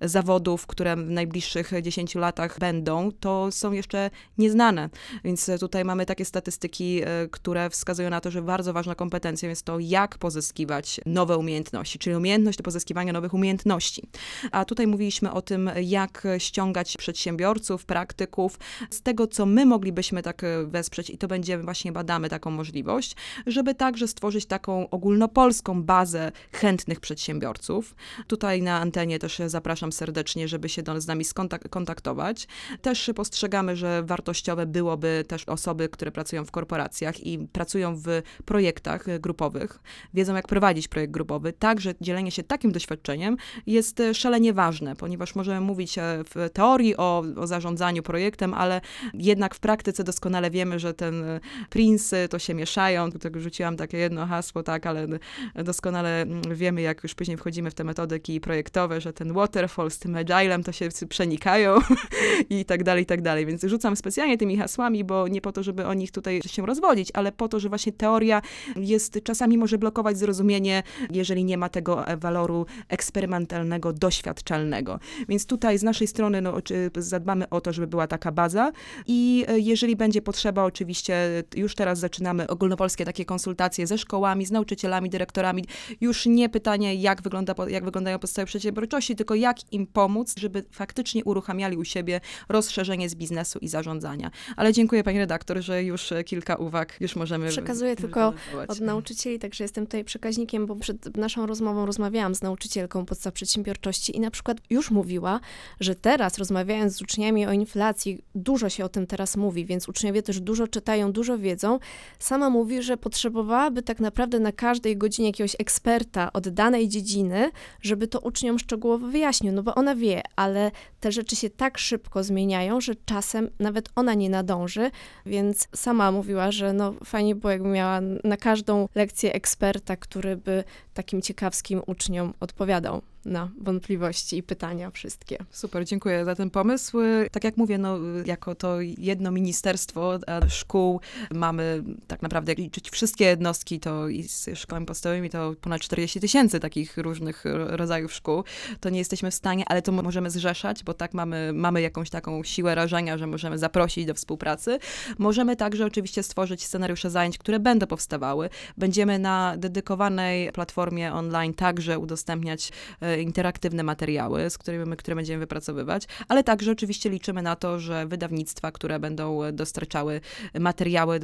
y, 0.03 0.09
zawodów, 0.09 0.67
które 0.67 0.97
w 0.97 1.11
najbliższych 1.11 1.73
10 1.83 2.15
latach 2.15 2.59
będą, 2.59 3.13
to 3.21 3.53
są 3.53 3.73
jeszcze 3.73 4.11
nieznane, 4.39 4.91
więc 5.25 5.51
tutaj 5.61 5.85
mamy 5.85 6.07
takie 6.07 6.25
statystyki, 6.25 7.03
y, 7.03 7.29
które 7.31 7.71
wskazują 7.71 8.11
na 8.11 8.21
to, 8.21 8.31
że 8.31 8.43
bardzo 8.43 8.73
ważna 8.73 8.95
kompetencja 8.95 9.49
jest 9.49 9.63
to, 9.63 9.79
jak 9.79 10.19
pozyskiwać 10.19 11.01
nowe 11.07 11.39
umiejętności, 11.39 11.99
czyli 11.99 12.17
umiejętność 12.17 12.59
do 12.59 12.65
pozyskiwania 12.65 13.13
nowych 13.13 13.35
umiejętności. 13.35 14.03
A 14.51 14.65
tutaj 14.65 14.87
mówiliśmy 14.87 15.33
o 15.33 15.43
tym, 15.43 15.71
jak 15.83 16.27
ściągać 16.39 16.97
przedsiębiorców, 16.97 17.85
praktyków, 17.85 18.59
z 18.91 19.03
tego, 19.03 19.27
co 19.27 19.47
my 19.47 19.67
moglibyśmy 19.67 20.23
tak 20.23 20.45
e, 20.45 20.67
wesprzeć 20.83 21.11
i 21.11 21.19
to 21.19 21.29
będziemy, 21.29 21.63
właśnie 21.63 21.93
badamy 21.93 22.29
taką 22.29 22.51
możliwość, 22.51 23.17
żeby 23.47 23.75
także 23.75 24.09
stworzyć 24.09 24.47
taką 24.47 24.91
ogólnopolską 24.91 25.83
bazę 25.83 26.33
chętnych 26.53 27.01
przedsiębiorców. 27.01 27.95
Tutaj 28.27 28.63
na 28.63 28.81
antenie 28.81 29.19
też 29.19 29.43
zapraszam 29.47 29.93
serdecznie, 29.93 30.49
żeby 30.49 30.69
się 30.69 30.83
do, 30.83 31.01
z 31.01 31.07
nami 31.07 31.25
skontak 31.25 31.69
kontaktować. 31.69 32.47
Też 32.83 33.11
postrzegamy, 33.15 33.77
że 33.77 34.03
wartościowe 34.03 34.67
byłoby 34.67 35.25
też 35.29 35.45
osoby, 35.45 35.89
które 35.89 36.13
pracują 36.13 36.45
w 36.45 36.51
korporacjach 36.51 37.27
i 37.27 37.39
pracują 37.39 37.97
w 37.97 38.07
projektach 38.45 39.21
grupowych, 39.21 39.79
wiedzą 40.15 40.35
jak 40.35 40.49
prowadzić 40.49 40.89
projekt 40.89 41.13
grupowy. 41.13 41.53
Także 41.53 41.95
dzielenie 42.01 42.31
się 42.31 42.43
takim 42.43 42.73
doświadczeniem 42.73 43.37
jest 43.67 44.03
szalenie 44.13 44.53
ważne, 44.53 44.97
ponieważ 44.97 45.35
możemy 45.35 45.61
mówić 45.61 45.99
e, 45.99 46.03
w 46.35 46.51
teorii 46.53 46.97
o, 46.97 47.25
o 47.37 47.47
zarządzaniu 47.47 48.03
projektem, 48.03 48.55
ale 48.55 48.81
jednak 49.15 49.55
w 49.55 49.61
praktyce 49.61 50.05
doskonale 50.05 50.51
wiemy, 50.51 50.72
że 50.79 50.95
ten 50.95 51.25
e, 51.25 51.41
Prince 51.71 52.15
to 52.31 52.39
się 52.39 52.55
mieszają. 52.55 53.13
Tutaj 53.13 53.33
rzuciłam 53.37 53.77
takie 53.77 53.99
jedno 53.99 54.27
hasło, 54.27 54.63
tak, 54.63 54.87
ale 54.87 55.07
doskonale 55.55 56.23
mm, 56.23 56.43
wiemy, 56.55 56.83
jak 56.83 57.03
już 57.03 57.15
później 57.15 57.37
wchodzimy 57.37 57.71
w 57.71 57.75
te 57.75 57.85
metodyki 57.85 58.41
projektowe, 58.41 59.01
że 59.01 59.13
ten 59.13 59.33
waterfall 59.33 59.91
z 59.91 59.99
tym 59.99 60.17
agilem 60.17 60.63
to 60.63 60.73
się 60.73 60.89
przenikają 61.09 61.79
i 62.51 62.65
tak 62.65 62.85
dalej, 62.85 63.03
i 63.03 63.07
tak 63.07 63.23
dalej. 63.23 63.47
Więc 63.47 63.65
rzucam 63.65 63.97
specjalnie 63.97 64.39
tymi 64.39 64.57
hasłami, 64.57 65.05
bo 65.05 65.29
nie 65.29 65.41
po 65.41 65.53
to, 65.53 65.63
żeby 65.63 65.87
o 65.87 65.95
nich 65.95 66.11
tutaj 66.11 66.41
się 66.47 66.67
rozwodzić, 66.67 67.11
ale 67.15 67.33
po 67.33 67.49
to, 67.49 67.61
że 67.61 67.69
właśnie 67.69 67.93
teoria 67.93 68.43
jest 68.77 69.21
czasami 69.25 69.59
może 69.59 69.79
blokować 69.79 70.19
zrozumienie, 70.19 70.83
jeżeli 71.11 71.45
nie 71.45 71.59
ma 71.59 71.69
tego 71.69 72.07
e, 72.07 72.17
waloru 72.17 72.67
eksperymentalnego, 72.89 73.93
doświadczalnego. 73.93 74.99
Więc 75.29 75.47
tutaj 75.47 75.79
z 75.79 75.83
naszej 75.83 76.07
strony 76.07 76.41
no, 76.41 76.55
zadbamy 76.97 77.49
o 77.49 77.61
to, 77.61 77.73
żeby 77.73 77.87
była 77.87 78.07
taka 78.07 78.33
baza 78.33 78.73
i 79.07 79.45
e, 79.49 79.59
jeżeli 79.59 79.97
będzie 79.97 80.23
potrzeba, 80.23 80.62
oczywiście 80.65 81.45
już 81.57 81.75
teraz 81.75 81.99
zaczynamy 81.99 82.47
ogólnopolskie 82.47 83.05
takie 83.05 83.25
konsultacje 83.25 83.87
ze 83.87 83.99
szkołami, 83.99 84.47
z 84.47 84.51
nauczycielami, 84.51 85.11
dyrektorami. 85.11 85.65
Już 86.01 86.27
nie 86.27 86.49
pytanie, 86.49 86.95
jak, 86.95 87.23
wygląda, 87.23 87.55
jak 87.69 87.85
wyglądają 87.85 88.19
podstawy 88.19 88.47
przedsiębiorczości, 88.47 89.17
tylko 89.17 89.35
jak 89.35 89.73
im 89.73 89.87
pomóc, 89.87 90.35
żeby 90.39 90.65
faktycznie 90.71 91.25
uruchamiali 91.25 91.77
u 91.77 91.85
siebie 91.85 92.21
rozszerzenie 92.49 93.09
z 93.09 93.15
biznesu 93.15 93.59
i 93.59 93.69
zarządzania. 93.69 94.31
Ale 94.57 94.73
dziękuję 94.73 95.05
pani 95.05 95.19
redaktor, 95.19 95.63
że 95.63 95.83
już 95.83 96.13
e, 96.13 96.25
kilka 96.25 96.57
uwag 96.57 97.01
już 97.01 97.17
możemy 97.17 97.49
Przekazuję 97.49 97.97
tylko 97.97 98.35
od 98.69 98.81
nauczycieli, 98.81 99.39
także 99.39 99.65
jestem 99.65 99.87
tutaj 99.87 100.05
przekaźnikiem, 100.05 100.67
bo 100.67 100.77
przed 100.77 101.17
naszą 101.17 101.47
rozmową 101.47 101.87
rozmawiałam 101.87 102.35
z 102.35 102.43
nauczycielką 102.43 103.07
podstaw 103.07 103.35
przedsiębiorczości 103.35 104.17
i 104.17 104.21
na 104.21 104.31
przykład 104.31 104.59
już 104.71 104.91
mówiła, 104.91 105.41
że 105.81 105.95
teraz 105.95 106.39
rozmawiając 106.39 106.97
z 106.97 107.03
uczniami 107.03 107.47
o 107.47 107.53
inflacji, 107.53 108.25
dużo 108.35 108.69
się 108.69 108.85
o 108.85 108.89
tym 108.89 109.07
teraz 109.07 109.37
mówi, 109.37 109.67
więc 109.67 109.89
uczniowie 109.89 110.23
też 110.23 110.41
dużo 110.53 110.69
czytają, 110.69 111.13
dużo 111.13 111.39
wiedzą. 111.39 111.79
Sama 112.19 112.51
mówi, 112.51 112.83
że 112.83 112.97
potrzebowałaby 112.97 113.83
tak 113.83 114.01
naprawdę 114.01 114.39
na 114.41 114.53
każdej 114.53 114.97
godzinie 114.97 115.29
jakiegoś 115.29 115.57
eksperta 115.59 116.33
od 116.33 116.49
danej 116.49 116.89
dziedziny, 116.89 117.51
żeby 117.81 118.09
to 118.09 118.21
uczniom 118.21 118.59
szczegółowo 118.59 119.07
wyjaśnił, 119.07 119.53
no 119.53 119.63
bo 119.63 119.75
ona 119.75 119.95
wie, 119.95 120.23
ale 120.37 120.71
te 121.01 121.13
rzeczy 121.13 121.37
się 121.37 121.51
tak 121.51 121.79
szybko 121.79 122.25
zmieniają, 122.25 122.81
że 122.81 122.95
czasem 123.05 123.51
nawet 123.59 123.89
ona 123.97 124.15
nie 124.15 124.31
nadąży, 124.31 124.91
więc 125.27 125.69
sama 125.75 126.13
mówiła, 126.13 126.51
że 126.51 126.73
no 126.73 126.95
fajnie 127.05 127.35
było, 127.35 127.51
jakby 127.51 127.69
miała 127.69 128.01
na 128.25 128.37
każdą 128.37 128.89
lekcję 128.95 129.33
eksperta, 129.33 129.97
który 129.97 130.37
by 130.37 130.65
takim 130.95 131.23
ciekawskim 131.23 131.83
uczniom 131.87 132.35
odpowiadał 132.41 133.03
na 133.25 133.51
wątpliwości 133.59 134.37
i 134.37 134.43
pytania 134.43 134.91
wszystkie. 134.91 135.39
Super, 135.51 135.85
dziękuję 135.85 136.25
za 136.25 136.35
ten 136.35 136.51
pomysł. 136.51 136.99
Tak 137.33 137.45
jak 137.45 137.57
mówię, 137.57 137.79
no, 137.79 137.99
jako 138.25 138.55
to 138.55 138.81
jedno 138.81 139.31
ministerstwo 139.31 140.19
szkół 140.49 141.01
mamy 141.31 141.83
tak 142.07 142.23
naprawdę, 142.23 142.53
jak 142.53 142.59
liczyć 142.59 142.91
wszystkie 142.91 143.25
jednostki, 143.25 143.81
to 143.81 144.09
i 144.09 144.23
z 144.23 144.51
szkołami 144.55 144.87
podstawowymi 144.87 145.31
to 145.31 145.55
ponad 145.61 145.81
40 145.81 146.21
tysięcy 146.21 146.61
takich 146.61 146.99
różnych 146.99 147.45
rodzajów 147.67 148.13
szkół. 148.13 148.45
To 148.81 148.91
nie 148.91 148.99
jesteśmy 148.99 149.31
w 149.31 149.35
stanie, 149.35 149.65
ale 149.69 149.83
to 149.83 149.93
możemy 149.93 150.31
zrzeszać, 150.31 150.85
bo 150.85 150.95
tak 150.95 151.15
mamy, 151.15 151.53
mamy 151.55 151.81
jakąś 151.81 152.11
taką 152.11 152.45
siłę 152.45 152.75
rażenia, 152.75 153.19
że 153.19 153.27
możemy 153.27 153.59
zaprosić 153.59 154.07
do 154.07 154.15
współpracy. 154.15 154.79
Możemy 155.19 155.57
także 155.57 155.87
oczywiście 155.87 156.23
stworzyć 156.23 156.65
scenariusze 156.65 157.11
zajęć, 157.11 157.39
które 157.39 157.61
będą 157.61 157.87
powstawały. 157.87 158.51
Będziemy 158.79 159.19
na 159.19 159.57
dedykowanej 159.57 160.53
platformie 160.53 161.13
online 161.13 161.55
także 161.55 161.99
udostępniać 161.99 162.73
e, 163.01 163.12
interaktywne 163.21 163.83
materiały, 163.83 164.51
z 164.51 164.59
którymi, 164.59 164.97
które 164.97 165.15
będziemy 165.15 165.39
wypracowywać, 165.39 166.07
ale 166.29 166.45
także 166.45 166.73
oczywiście 166.73 167.11
liczymy 167.11 167.43
na 167.43 167.57
to, 167.57 167.81
że 167.81 168.07
wydawnictwa, 168.07 168.73
które 168.73 168.99
będą 169.01 169.41
dostarczały 169.53 170.21
materiały, 170.61 171.21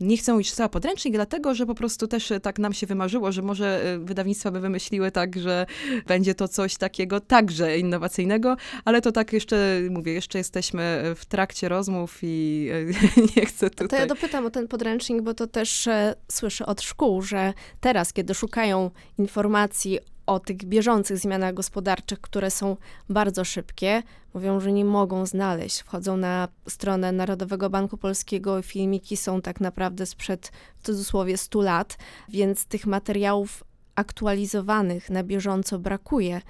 nie 0.00 0.16
chcę 0.16 0.32
mówić 0.32 0.52
cały 0.52 0.68
podręcznik, 0.68 1.14
dlatego, 1.14 1.54
że 1.54 1.66
po 1.66 1.74
prostu 1.74 2.06
też 2.06 2.32
tak 2.42 2.58
nam 2.58 2.72
się 2.72 2.86
wymarzyło, 2.86 3.32
że 3.32 3.42
może 3.42 3.84
e, 3.84 3.98
wydawnictwa 3.98 4.50
by 4.50 4.60
wymyśliły 4.60 5.10
tak, 5.10 5.38
że 5.38 5.66
będzie 6.06 6.34
to 6.34 6.48
coś 6.48 6.76
takiego 6.76 7.20
także 7.20 7.78
innowacyjnego, 7.78 8.56
ale 8.84 9.00
to 9.00 9.12
tak 9.12 9.32
jeszcze, 9.32 9.80
mówię, 9.90 10.12
jeszcze 10.12 10.38
jesteśmy 10.38 11.02
w 11.16 11.26
trakcie 11.26 11.68
rozmów 11.68 12.18
i 12.22 12.68
e, 12.72 13.20
nie 13.36 13.46
chcę 13.46 13.70
tutaj... 13.70 13.88
To 13.88 13.96
ja 13.96 14.06
dopytam 14.06 14.46
o 14.46 14.50
ten 14.50 14.68
podręcznik, 14.68 15.22
bo 15.22 15.34
to 15.34 15.46
też 15.46 15.86
e, 15.86 16.14
słyszę 16.28 16.66
od 16.66 16.82
szkół, 16.82 17.22
że 17.22 17.52
teraz, 17.80 18.12
kiedy 18.12 18.34
szukają 18.34 18.90
informacji 19.18 19.98
o 20.28 20.40
tych 20.40 20.56
bieżących 20.56 21.18
zmianach 21.18 21.54
gospodarczych, 21.54 22.20
które 22.20 22.50
są 22.50 22.76
bardzo 23.08 23.44
szybkie, 23.44 24.02
mówią, 24.34 24.60
że 24.60 24.72
nie 24.72 24.84
mogą 24.84 25.26
znaleźć. 25.26 25.80
Wchodzą 25.80 26.16
na 26.16 26.48
stronę 26.68 27.12
Narodowego 27.12 27.70
Banku 27.70 27.96
Polskiego, 27.96 28.62
filmiki 28.62 29.16
są 29.16 29.42
tak 29.42 29.60
naprawdę 29.60 30.06
sprzed 30.06 30.52
w 30.78 30.86
cudzysłowie 30.86 31.36
100 31.36 31.62
lat, 31.62 31.98
więc 32.28 32.64
tych 32.64 32.86
materiałów 32.86 33.64
aktualizowanych 33.94 35.10
na 35.10 35.22
bieżąco 35.22 35.78
brakuje. 35.78 36.40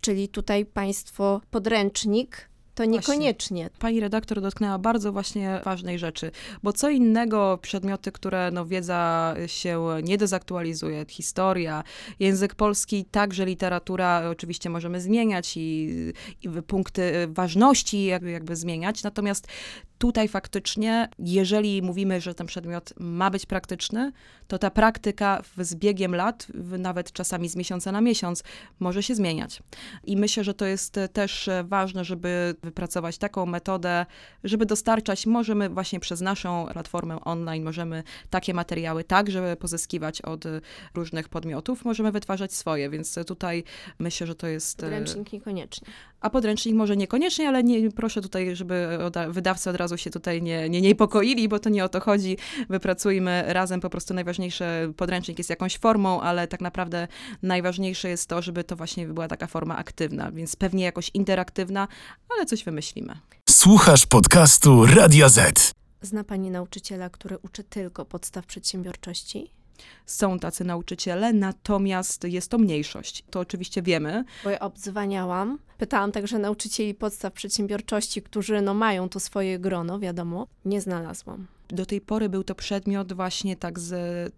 Czyli 0.00 0.28
tutaj 0.28 0.64
państwo 0.64 1.40
podręcznik 1.50 2.48
to 2.76 2.84
niekoniecznie. 2.84 3.62
Właśnie. 3.62 3.78
Pani 3.80 4.00
redaktor 4.00 4.40
dotknęła 4.40 4.78
bardzo 4.78 5.12
właśnie 5.12 5.60
ważnej 5.64 5.98
rzeczy, 5.98 6.30
bo 6.62 6.72
co 6.72 6.90
innego 6.90 7.58
przedmioty, 7.62 8.12
które 8.12 8.50
no, 8.50 8.66
wiedza 8.66 9.34
się 9.46 9.86
nie 10.02 10.18
dezaktualizuje, 10.18 11.04
historia, 11.08 11.84
język 12.20 12.54
polski, 12.54 13.04
także 13.04 13.46
literatura 13.46 14.30
oczywiście 14.30 14.70
możemy 14.70 15.00
zmieniać 15.00 15.56
i, 15.56 15.92
i 16.42 16.48
punkty 16.66 17.28
ważności 17.30 18.04
jakby, 18.04 18.30
jakby 18.30 18.56
zmieniać, 18.56 19.02
natomiast 19.02 19.48
tutaj 19.98 20.28
faktycznie, 20.28 21.08
jeżeli 21.18 21.82
mówimy, 21.82 22.20
że 22.20 22.34
ten 22.34 22.46
przedmiot 22.46 22.92
ma 22.98 23.30
być 23.30 23.46
praktyczny, 23.46 24.12
to 24.48 24.58
ta 24.58 24.70
praktyka 24.70 25.42
z 25.58 25.74
biegiem 25.74 26.14
lat, 26.14 26.46
nawet 26.78 27.12
czasami 27.12 27.48
z 27.48 27.56
miesiąca 27.56 27.92
na 27.92 28.00
miesiąc, 28.00 28.42
może 28.80 29.02
się 29.02 29.14
zmieniać. 29.14 29.62
I 30.04 30.16
myślę, 30.16 30.44
że 30.44 30.54
to 30.54 30.66
jest 30.66 31.00
też 31.12 31.50
ważne, 31.64 32.04
żeby 32.04 32.54
wypracować 32.62 33.18
taką 33.18 33.46
metodę, 33.46 34.06
żeby 34.44 34.66
dostarczać, 34.66 35.26
możemy 35.26 35.68
właśnie 35.68 36.00
przez 36.00 36.20
naszą 36.20 36.66
platformę 36.72 37.20
online, 37.20 37.64
możemy 37.64 38.02
takie 38.30 38.54
materiały 38.54 39.04
także 39.04 39.56
pozyskiwać 39.56 40.22
od 40.22 40.44
różnych 40.94 41.28
podmiotów, 41.28 41.84
możemy 41.84 42.12
wytwarzać 42.12 42.54
swoje, 42.54 42.90
więc 42.90 43.14
tutaj 43.26 43.64
myślę, 43.98 44.26
że 44.26 44.34
to 44.34 44.46
jest... 44.46 44.78
y, 44.80 44.82
Podręcznik 44.82 45.32
niekoniecznie. 45.32 45.88
a 46.20 46.30
podręcznik 46.30 46.74
może 46.74 46.96
niekoniecznie, 46.96 47.48
ale 47.48 47.64
nie, 47.64 47.90
proszę 47.90 48.22
tutaj, 48.22 48.56
żeby 48.56 48.98
oda- 49.04 49.30
wydawcy 49.32 49.70
od 49.70 49.76
razu 49.76 49.85
się 49.96 50.10
tutaj 50.10 50.42
nie, 50.42 50.68
nie 50.68 50.80
niepokoili, 50.80 51.48
bo 51.48 51.58
to 51.58 51.68
nie 51.68 51.84
o 51.84 51.88
to 51.88 52.00
chodzi. 52.00 52.36
Wypracujmy 52.68 53.44
razem 53.46 53.80
po 53.80 53.90
prostu 53.90 54.14
najważniejsze. 54.14 54.92
Podręcznik 54.96 55.38
jest 55.38 55.50
jakąś 55.50 55.78
formą, 55.78 56.20
ale 56.20 56.48
tak 56.48 56.60
naprawdę 56.60 57.08
najważniejsze 57.42 58.08
jest 58.08 58.28
to, 58.28 58.42
żeby 58.42 58.64
to 58.64 58.76
właśnie 58.76 59.06
była 59.06 59.28
taka 59.28 59.46
forma 59.46 59.76
aktywna, 59.76 60.32
więc 60.32 60.56
pewnie 60.56 60.84
jakoś 60.84 61.10
interaktywna, 61.14 61.88
ale 62.36 62.46
coś 62.46 62.64
wymyślimy. 62.64 63.18
Słuchasz 63.50 64.06
podcastu 64.06 64.86
Radia 64.86 65.28
Z. 65.28 65.72
Zna 66.02 66.24
pani 66.24 66.50
nauczyciela, 66.50 67.10
który 67.10 67.38
uczy 67.38 67.64
tylko 67.64 68.04
podstaw 68.04 68.46
przedsiębiorczości? 68.46 69.50
Są 70.06 70.38
tacy 70.38 70.64
nauczyciele, 70.64 71.32
natomiast 71.32 72.24
jest 72.24 72.50
to 72.50 72.58
mniejszość. 72.58 73.24
To 73.30 73.40
oczywiście 73.40 73.82
wiemy. 73.82 74.24
Bo 74.44 74.50
ja 74.50 74.60
obdzwaniałam, 74.60 75.58
pytałam 75.78 76.12
także 76.12 76.38
nauczycieli 76.38 76.94
podstaw 76.94 77.32
przedsiębiorczości, 77.32 78.22
którzy 78.22 78.60
no 78.62 78.74
mają 78.74 79.08
to 79.08 79.20
swoje 79.20 79.58
grono, 79.58 79.98
wiadomo. 79.98 80.46
Nie 80.64 80.80
znalazłam. 80.80 81.46
Do 81.68 81.86
tej 81.86 82.00
pory 82.00 82.28
był 82.28 82.44
to 82.44 82.54
przedmiot 82.54 83.12
właśnie 83.12 83.56
tak 83.56 83.78
z, 83.78 83.92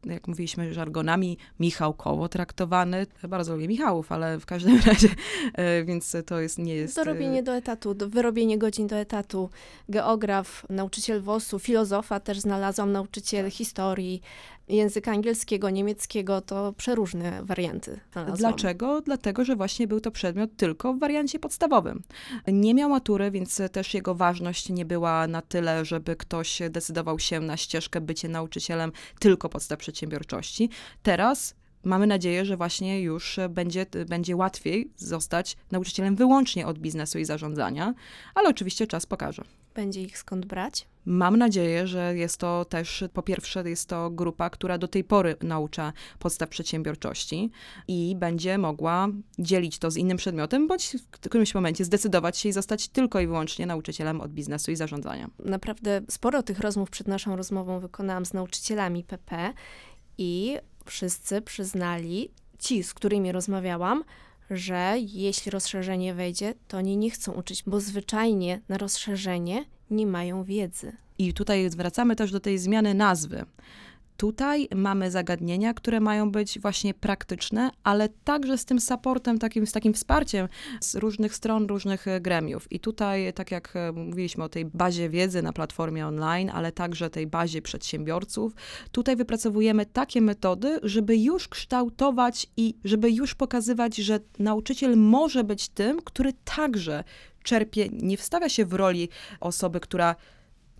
jak 0.04 0.28
mówiliśmy, 0.28 0.74
żargonami 0.74 1.38
Michałkowo 1.60 2.28
traktowany. 2.28 3.06
Bardzo 3.28 3.54
lubię 3.54 3.68
Michałów, 3.68 4.12
ale 4.12 4.38
w 4.38 4.46
każdym 4.46 4.80
razie, 4.86 5.08
e, 5.54 5.84
więc 5.84 6.16
to 6.26 6.40
jest, 6.40 6.58
nie 6.58 6.74
jest... 6.74 6.98
e, 6.98 7.04
Dorobienie 7.04 7.42
do 7.42 7.56
etatu, 7.56 7.94
do, 7.94 8.08
wyrobienie 8.08 8.58
godzin 8.58 8.86
do 8.86 8.96
etatu, 8.96 9.50
geograf, 9.88 10.66
nauczyciel 10.70 11.22
WOS-u, 11.22 11.58
filozofa 11.58 12.20
też 12.20 12.40
znalazłam, 12.40 12.92
nauczyciel 12.92 13.50
historii, 13.50 14.22
języka 14.68 15.12
angielskiego, 15.12 15.70
niemieckiego, 15.70 16.40
to 16.40 16.72
przeróżne 16.72 17.44
warianty 17.44 18.00
znalazłam. 18.12 18.38
Dlaczego? 18.38 19.00
Dlatego, 19.00 19.44
że 19.44 19.56
właśnie 19.56 19.86
był 19.86 20.00
to 20.00 20.10
przedmiot 20.10 20.50
tylko 20.56 20.94
w 20.94 20.98
wariancie 20.98 21.38
podstawowym. 21.38 22.02
Nie 22.46 22.74
miał 22.74 22.90
matury, 22.90 23.30
więc 23.30 23.62
też 23.72 23.94
jego 23.94 24.14
ważność 24.14 24.68
nie 24.68 24.84
była 24.84 25.26
na 25.26 25.42
tyle, 25.42 25.84
żeby 25.84 26.16
ktoś 26.16 26.58
decydował 26.70 27.18
się 27.18 27.40
na 27.40 27.56
ścieżkę 27.56 28.00
bycie 28.00 28.28
nauczycielem 28.28 28.92
tylko 29.18 29.48
podstaw 29.48 29.78
przedsiębiorczości. 29.78 30.70
Teraz 31.02 31.54
mamy 31.84 32.06
nadzieję, 32.06 32.44
że 32.44 32.56
właśnie 32.56 33.02
już 33.02 33.38
będzie, 33.50 33.86
będzie 34.08 34.36
łatwiej 34.36 34.90
zostać 34.96 35.56
nauczycielem 35.70 36.16
wyłącznie 36.16 36.66
od 36.66 36.78
biznesu 36.78 37.18
i 37.18 37.24
zarządzania, 37.24 37.94
ale 38.34 38.48
oczywiście 38.48 38.86
czas 38.86 39.06
pokaże. 39.06 39.42
Będzie 39.78 40.02
ich 40.02 40.18
skąd 40.18 40.46
brać? 40.46 40.86
Mam 41.06 41.36
nadzieję, 41.36 41.86
że 41.86 42.16
jest 42.16 42.36
to 42.36 42.64
też, 42.64 43.04
po 43.12 43.22
pierwsze, 43.22 43.70
jest 43.70 43.88
to 43.88 44.10
grupa, 44.10 44.50
która 44.50 44.78
do 44.78 44.88
tej 44.88 45.04
pory 45.04 45.36
naucza 45.42 45.92
podstaw 46.18 46.48
przedsiębiorczości 46.48 47.50
i 47.88 48.16
będzie 48.16 48.58
mogła 48.58 49.08
dzielić 49.38 49.78
to 49.78 49.90
z 49.90 49.96
innym 49.96 50.16
przedmiotem, 50.16 50.68
bądź 50.68 50.96
w 50.96 51.10
którymś 51.10 51.54
momencie 51.54 51.84
zdecydować 51.84 52.38
się 52.38 52.48
i 52.48 52.52
zostać 52.52 52.88
tylko 52.88 53.20
i 53.20 53.26
wyłącznie 53.26 53.66
nauczycielem 53.66 54.20
od 54.20 54.32
biznesu 54.32 54.70
i 54.70 54.76
zarządzania. 54.76 55.30
Naprawdę 55.44 56.00
sporo 56.10 56.42
tych 56.42 56.60
rozmów 56.60 56.90
przed 56.90 57.08
naszą 57.08 57.36
rozmową 57.36 57.80
wykonałam 57.80 58.26
z 58.26 58.32
nauczycielami 58.32 59.04
PP 59.04 59.52
i 60.18 60.56
wszyscy 60.84 61.40
przyznali, 61.42 62.30
ci, 62.58 62.82
z 62.82 62.94
którymi 62.94 63.32
rozmawiałam, 63.32 64.04
że 64.50 64.94
jeśli 64.98 65.50
rozszerzenie 65.50 66.14
wejdzie, 66.14 66.54
to 66.68 66.76
oni 66.76 66.96
nie 66.96 67.10
chcą 67.10 67.32
uczyć, 67.32 67.62
bo 67.66 67.80
zwyczajnie 67.80 68.60
na 68.68 68.78
rozszerzenie 68.78 69.64
nie 69.90 70.06
mają 70.06 70.44
wiedzy. 70.44 70.92
I 71.18 71.34
tutaj 71.34 71.70
wracamy 71.70 72.16
też 72.16 72.32
do 72.32 72.40
tej 72.40 72.58
zmiany 72.58 72.94
nazwy. 72.94 73.44
Tutaj 74.18 74.68
mamy 74.74 75.10
zagadnienia, 75.10 75.74
które 75.74 76.00
mają 76.00 76.30
być 76.30 76.60
właśnie 76.60 76.94
praktyczne, 76.94 77.70
ale 77.82 78.08
także 78.08 78.58
z 78.58 78.64
tym 78.64 78.80
supportem, 78.80 79.38
takim, 79.38 79.66
z 79.66 79.72
takim 79.72 79.94
wsparciem 79.94 80.48
z 80.80 80.94
różnych 80.94 81.34
stron, 81.34 81.66
różnych 81.66 82.08
e, 82.08 82.20
gremiów. 82.20 82.72
I 82.72 82.80
tutaj, 82.80 83.32
tak 83.32 83.50
jak 83.50 83.76
e, 83.76 83.92
mówiliśmy 83.92 84.44
o 84.44 84.48
tej 84.48 84.64
bazie 84.64 85.10
wiedzy 85.10 85.42
na 85.42 85.52
platformie 85.52 86.06
online, 86.06 86.50
ale 86.50 86.72
także 86.72 87.10
tej 87.10 87.26
bazie 87.26 87.62
przedsiębiorców, 87.62 88.52
tutaj 88.92 89.16
wypracowujemy 89.16 89.86
takie 89.86 90.20
metody, 90.20 90.80
żeby 90.82 91.16
już 91.16 91.48
kształtować 91.48 92.46
i 92.56 92.74
żeby 92.84 93.10
już 93.10 93.34
pokazywać, 93.34 93.96
że 93.96 94.20
nauczyciel 94.38 94.96
może 94.96 95.44
być 95.44 95.68
tym, 95.68 96.02
który 96.04 96.32
także 96.44 97.04
czerpie, 97.42 97.88
nie 97.92 98.16
wstawia 98.16 98.48
się 98.48 98.66
w 98.66 98.72
roli 98.72 99.08
osoby, 99.40 99.80
która 99.80 100.16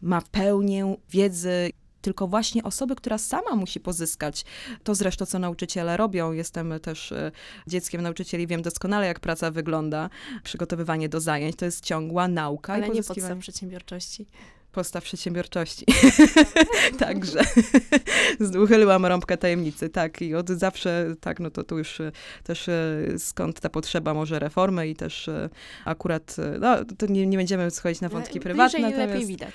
ma 0.02 0.22
pełnię 0.32 0.96
wiedzy, 1.10 1.70
tylko 2.08 2.26
właśnie 2.26 2.62
osoby, 2.62 2.96
która 2.96 3.18
sama 3.18 3.56
musi 3.56 3.80
pozyskać. 3.80 4.44
To 4.84 4.94
zresztą, 4.94 5.26
co 5.26 5.38
nauczyciele 5.38 5.96
robią. 5.96 6.32
Jestem 6.32 6.80
też 6.82 7.12
e, 7.12 7.32
dzieckiem 7.66 8.02
nauczycieli, 8.02 8.46
wiem 8.46 8.62
doskonale, 8.62 9.06
jak 9.06 9.20
praca 9.20 9.50
wygląda. 9.50 10.10
Przygotowywanie 10.42 11.08
do 11.08 11.20
zajęć 11.20 11.56
to 11.56 11.64
jest 11.64 11.84
ciągła 11.84 12.28
nauka. 12.28 12.72
Ale 12.72 12.86
i 12.86 12.90
nie 12.90 13.02
podstaw 13.02 13.38
przedsiębiorczości. 13.38 14.26
Podstaw 14.72 15.04
przedsiębiorczości. 15.04 15.86
Także 16.98 17.40
uchyliłam 18.64 19.06
rąbkę 19.06 19.36
tajemnicy, 19.36 19.88
tak. 19.88 20.22
I 20.22 20.34
od 20.34 20.48
zawsze, 20.48 21.14
tak, 21.20 21.40
no 21.40 21.50
to 21.50 21.64
tu 21.64 21.78
już 21.78 22.00
e, 22.00 22.12
też 22.44 22.68
e, 22.68 23.02
skąd 23.18 23.60
ta 23.60 23.68
potrzeba 23.68 24.14
może 24.14 24.38
reformy 24.38 24.88
i 24.88 24.94
też 24.94 25.28
e, 25.28 25.48
akurat, 25.84 26.36
no 26.60 26.84
to 26.98 27.06
nie, 27.06 27.26
nie 27.26 27.36
będziemy 27.36 27.70
schodzić 27.70 28.00
na 28.00 28.08
wątki 28.08 28.38
Ale 28.38 28.40
prywatne. 28.40 28.78
Bliżej 28.88 29.06
lepiej 29.06 29.26
widać. 29.26 29.54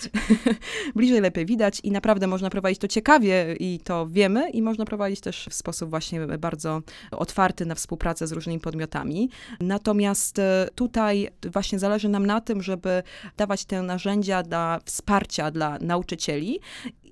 bliżej 0.96 1.22
lepiej 1.22 1.46
widać 1.46 1.80
i 1.84 1.92
naprawdę 1.92 2.28
można 2.28 2.50
prowadzić 2.50 2.80
to 2.80 2.88
ciekawie 2.88 3.56
i 3.60 3.80
to 3.84 4.08
wiemy 4.08 4.50
i 4.50 4.62
można 4.62 4.86
prowadzić 4.86 5.22
też 5.22 5.48
w 5.50 5.54
sposób 5.54 5.90
właśnie 5.90 6.28
bardzo 6.28 6.82
otwarty 7.12 7.66
na 7.66 7.76
współpracę 7.76 8.28
z 8.28 8.32
różnymi 8.32 8.60
podmiotami. 8.60 9.30
Natomiast 9.60 10.42
tutaj 10.76 11.30
właśnie 11.52 11.80
zależy 11.80 12.10
nam 12.10 12.26
na 12.26 12.42
tym, 12.42 12.62
żeby 12.62 13.04
dawać 13.38 13.66
te 13.66 13.82
narzędzia 13.82 14.44
dla 14.44 14.80
wsparcia 14.86 15.03
dla 15.52 15.78
nauczycieli 15.82 16.60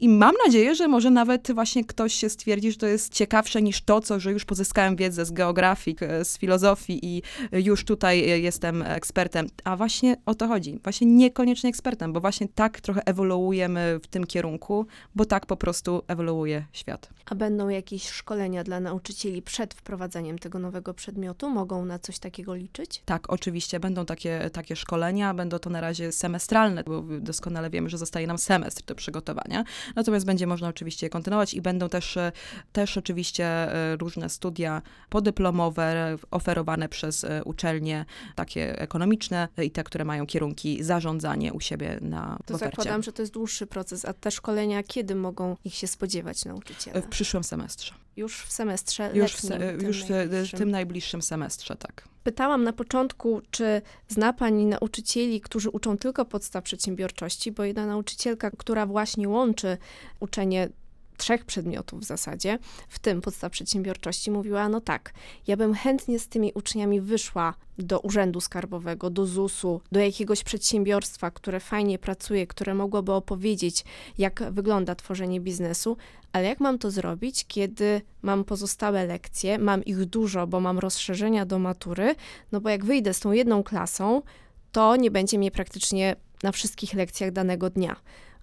i 0.02 0.10
mam 0.10 0.36
nadzieję, 0.46 0.76
że 0.76 0.88
może 0.88 1.10
nawet 1.10 1.52
właśnie 1.52 1.86
ktoś 1.86 2.14
się 2.14 2.30
stwierdzi, 2.30 2.72
że 2.72 2.78
to 2.78 2.88
jest 2.88 3.14
ciekawsze 3.14 3.62
niż 3.62 3.82
to, 3.82 4.02
co, 4.02 4.20
że 4.20 4.32
już 4.32 4.46
pozyskałem 4.46 4.96
wiedzę 4.96 5.26
z 5.26 5.32
geografii, 5.32 5.98
z 6.24 6.38
filozofii 6.38 7.00
i 7.06 7.22
już 7.52 7.86
tutaj 7.86 8.30
e, 8.30 8.40
jestem 8.40 8.82
ekspertem. 8.82 9.48
A 9.64 9.78
właśnie 9.78 10.16
o 10.26 10.36
to 10.36 10.48
chodzi. 10.48 10.80
Właśnie 10.84 11.08
niekoniecznie 11.08 11.70
ekspertem, 11.70 12.14
bo 12.14 12.22
właśnie 12.22 12.48
tak 12.48 12.82
trochę 12.82 13.02
ewoluujemy 13.06 14.00
w 14.04 14.08
tym 14.08 14.26
kierunku, 14.26 14.86
bo 15.16 15.26
tak 15.26 15.46
po 15.46 15.58
prostu 15.58 16.02
ewoluuje 16.08 16.66
świat. 16.74 17.10
A 17.26 17.36
będą 17.36 17.70
jakieś 17.70 18.10
szkolenia 18.10 18.64
dla 18.64 18.80
nauczycieli 18.80 19.42
przed 19.42 19.74
wprowadzeniem 19.74 20.40
tego 20.40 20.60
nowego 20.60 20.94
przedmiotu? 20.94 21.50
Mogą 21.50 21.86
na 21.86 22.00
coś 22.00 22.20
takiego 22.20 22.56
liczyć? 22.56 23.02
Tak, 23.06 23.30
oczywiście 23.30 23.80
będą 23.80 24.06
takie, 24.06 24.50
takie 24.54 24.76
szkolenia, 24.76 25.34
będą 25.34 25.60
to 25.60 25.70
na 25.70 25.82
razie 25.82 26.12
semestralne, 26.12 26.84
bo 26.84 27.04
doskonale 27.20 27.70
wiemy, 27.70 27.90
że 27.90 27.98
zostaje 27.98 28.28
nam 28.28 28.38
semestr 28.38 28.84
do 28.86 28.96
przygotowania. 28.96 29.64
Natomiast 29.96 30.26
będzie 30.26 30.48
można 30.48 30.68
oczywiście 30.68 31.10
kontynuować 31.10 31.54
i 31.54 31.62
będą 31.62 31.90
też, 31.90 32.18
e, 32.18 32.32
też 32.72 32.98
oczywiście 32.98 33.46
e, 33.46 33.96
różne 33.96 34.30
studia 34.30 34.82
podyplomowe 35.10 36.18
oferowane 36.32 36.90
przez 36.90 37.24
e, 37.24 37.44
uczelnie, 37.44 38.06
takie 38.36 38.80
ekonomiczne 38.80 39.48
i 39.64 39.72
te, 39.72 39.84
które 39.84 40.06
mają 40.06 40.26
kierunki 40.26 40.84
zarządzanie 40.84 41.54
u 41.54 41.60
siebie 41.60 41.98
na 42.02 42.38
To 42.46 42.56
ofercie. 42.56 42.76
zakładam, 42.76 43.04
że 43.04 43.14
to 43.14 43.22
jest 43.22 43.34
dłuższy 43.34 43.68
proces, 43.68 44.06
a 44.06 44.14
te 44.14 44.32
szkolenia, 44.32 44.84
kiedy 44.84 45.16
mogą 45.16 45.58
ich 45.66 45.74
się 45.74 45.88
spodziewać 45.88 46.46
nauczyciele? 46.46 47.02
W 47.02 47.08
przyszłym 47.08 47.44
semestrze. 47.44 47.94
Już 48.16 48.42
w 48.42 48.52
semestrze 48.52 49.12
Już, 49.14 49.32
w, 49.32 49.44
letnim, 49.44 49.62
se, 49.62 49.78
tym 49.78 49.88
już 49.88 50.04
w, 50.04 50.06
w 50.06 50.10
najbliższym. 50.10 50.60
tym 50.60 50.72
najbliższym 50.72 51.22
semestrze, 51.22 51.76
tak. 51.76 52.08
Pytałam 52.24 52.64
na 52.64 52.74
początku, 52.74 53.42
czy 53.52 53.82
zna 54.08 54.34
Pani 54.34 54.66
nauczycieli, 54.66 55.42
którzy 55.42 55.70
uczą 55.70 55.98
tylko 55.98 56.26
podstaw 56.26 56.64
przedsiębiorczości, 56.64 57.52
bo 57.52 57.64
jedna 57.64 57.86
nauczycielka, 57.86 58.52
która 58.52 58.86
właśnie 58.86 59.30
łączy 59.30 59.78
uczenie 60.20 60.70
trzech 61.22 61.46
przedmiotów 61.46 62.00
w 62.00 62.04
zasadzie, 62.04 62.60
w 62.90 63.00
tym 63.00 63.22
podstaw 63.22 63.52
przedsiębiorczości, 63.52 64.32
mówiła, 64.32 64.70
no 64.70 64.82
tak, 64.82 65.14
ja 65.48 65.58
bym 65.58 65.74
chętnie 65.74 66.20
z 66.20 66.28
tymi 66.28 66.52
uczniami 66.54 67.02
wyszła 67.02 67.54
do 67.78 68.00
urzędu 68.00 68.42
skarbowego, 68.42 69.10
do 69.10 69.26
ZUS-u, 69.26 69.82
do 69.92 70.00
jakiegoś 70.00 70.44
przedsiębiorstwa, 70.44 71.32
które 71.32 71.60
fajnie 71.60 72.00
pracuje, 72.00 72.48
które 72.48 72.74
mogłoby 72.74 73.12
opowiedzieć, 73.12 73.86
jak 74.18 74.44
wygląda 74.52 74.96
tworzenie 74.96 75.42
biznesu, 75.42 75.98
ale 76.34 76.48
jak 76.48 76.60
mam 76.60 76.80
to 76.80 76.92
zrobić, 76.92 77.46
kiedy 77.48 78.02
mam 78.22 78.44
pozostałe 78.44 79.06
lekcje, 79.06 79.60
mam 79.60 79.86
ich 79.86 80.06
dużo, 80.06 80.48
bo 80.48 80.60
mam 80.60 80.80
rozszerzenia 80.80 81.46
do 81.46 81.60
matury, 81.60 82.16
no 82.52 82.62
bo 82.62 82.70
jak 82.70 82.86
wyjdę 82.86 83.14
z 83.14 83.20
tą 83.20 83.32
jedną 83.32 83.64
klasą, 83.64 84.22
to 84.72 84.96
nie 84.96 85.12
będzie 85.12 85.38
mnie 85.38 85.52
praktycznie 85.52 86.16
na 86.44 86.52
wszystkich 86.52 86.94
lekcjach 86.94 87.32
danego 87.32 87.70
dnia. 87.70 87.96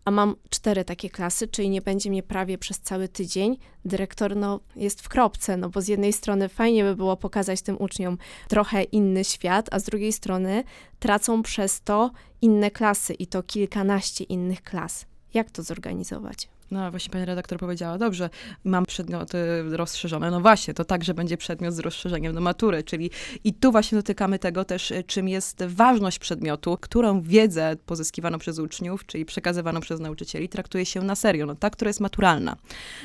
A 0.05 0.11
mam 0.11 0.37
cztery 0.51 0.85
takie 0.85 1.11
klasy, 1.11 1.49
czyli 1.49 1.71
nie 1.71 1.83
będzie 1.83 2.11
mnie 2.11 2.23
prawie 2.23 2.59
przez 2.59 2.81
cały 2.81 3.09
tydzień, 3.09 3.59
dyrektor 3.85 4.37
no, 4.37 4.61
jest 4.77 5.03
w 5.03 5.09
kropce, 5.09 5.57
no 5.57 5.69
bo 5.69 5.81
z 5.81 5.89
jednej 5.89 6.13
strony 6.13 6.49
fajnie 6.49 6.85
by 6.85 6.97
było 6.97 7.17
pokazać 7.17 7.63
tym 7.63 7.77
uczniom 7.81 8.19
trochę 8.49 8.83
inny 8.83 9.25
świat, 9.25 9.69
a 9.71 9.79
z 9.79 9.85
drugiej 9.85 10.13
strony 10.13 10.65
tracą 10.99 11.43
przez 11.43 11.81
to 11.81 12.11
inne 12.43 12.71
klasy 12.71 13.15
i 13.15 13.27
to 13.27 13.43
kilkanaście 13.43 14.25
innych 14.25 14.63
klas. 14.63 15.07
Jak 15.35 15.51
to 15.51 15.63
zorganizować? 15.63 16.49
No 16.71 16.91
właśnie 16.91 17.13
pani 17.13 17.25
redaktor 17.25 17.59
powiedziała, 17.59 17.99
dobrze, 17.99 18.31
mam 18.65 18.87
przedmioty 18.87 19.39
rozszerzone. 19.71 20.31
No 20.31 20.41
właśnie, 20.41 20.75
to 20.75 20.85
także 20.85 21.15
będzie 21.15 21.37
przedmiot 21.37 21.75
z 21.75 21.79
rozszerzeniem 21.79 22.35
do 22.35 22.41
matury, 22.41 22.83
czyli 22.83 23.11
i 23.45 23.55
tu 23.55 23.73
właśnie 23.73 23.99
dotykamy 23.99 24.39
tego 24.39 24.65
też, 24.65 24.91
y, 24.91 25.05
czym 25.05 25.29
jest 25.29 25.65
ważność 25.65 26.19
przedmiotu, 26.19 26.79
którą 26.81 27.23
wiedzę 27.23 27.77
pozyskiwaną 27.87 28.39
przez 28.39 28.59
uczniów, 28.59 29.07
czyli 29.07 29.25
przekazywaną 29.25 29.81
przez 29.81 30.01
nauczycieli, 30.01 30.49
traktuje 30.49 30.87
się 30.87 31.03
na 31.03 31.15
serio, 31.15 31.47
no 31.47 31.55
ta, 31.55 31.71
która 31.71 31.89
jest 31.89 32.01
maturalna. 32.01 32.57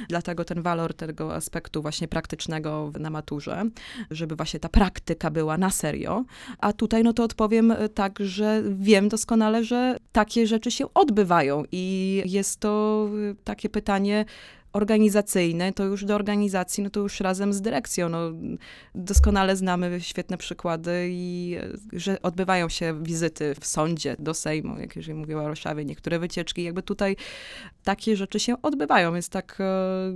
Dlatego 0.10 0.46
ten 0.46 0.62
walor 0.62 0.94
tego 0.94 1.36
aspektu 1.36 1.82
właśnie 1.82 2.08
praktycznego 2.08 2.92
na 3.00 3.10
maturze, 3.10 3.66
żeby 4.12 4.36
właśnie 4.36 4.60
ta 4.60 4.70
praktyka 4.70 5.32
była 5.32 5.58
na 5.58 5.70
serio. 5.70 6.24
A 6.60 6.74
tutaj 6.74 7.04
no 7.04 7.14
to 7.14 7.24
odpowiem 7.24 7.72
y, 7.72 7.90
tak, 7.90 8.20
że 8.20 8.64
wiem 8.80 9.10
doskonale, 9.10 9.64
że 9.64 9.98
takie 10.12 10.48
rzeczy 10.48 10.72
się 10.72 10.94
odbywają 10.94 11.64
i 11.72 12.22
jest 12.26 12.60
to 12.60 13.10
tak 13.44 13.53
takie 13.54 13.70
pytanie 13.70 14.26
organizacyjne, 14.74 15.74
to 15.74 15.84
już 15.84 16.06
do 16.06 16.16
organizacji, 16.16 16.84
no 16.84 16.90
to 16.90 17.00
już 17.00 17.20
razem 17.20 17.54
z 17.54 17.62
dyrekcją. 17.62 18.10
No, 18.10 18.20
doskonale 18.96 19.56
znamy 19.56 20.02
świetne 20.02 20.38
przykłady 20.38 21.08
i 21.12 21.58
że 21.94 22.22
odbywają 22.22 22.70
się 22.70 23.04
wizyty 23.04 23.56
w 23.60 23.66
sądzie 23.66 24.16
do 24.20 24.34
Sejmu, 24.34 24.80
jak 24.80 24.96
jeżeli 24.96 25.14
mówiła 25.14 25.42
o 25.42 25.46
Warszawie, 25.46 25.86
niektóre 25.86 26.20
wycieczki, 26.20 26.64
jakby 26.64 26.84
tutaj 26.84 27.16
takie 27.84 28.16
rzeczy 28.16 28.40
się 28.40 28.62
odbywają, 28.62 29.14
więc 29.14 29.30
tak 29.30 29.58
e, 29.60 30.14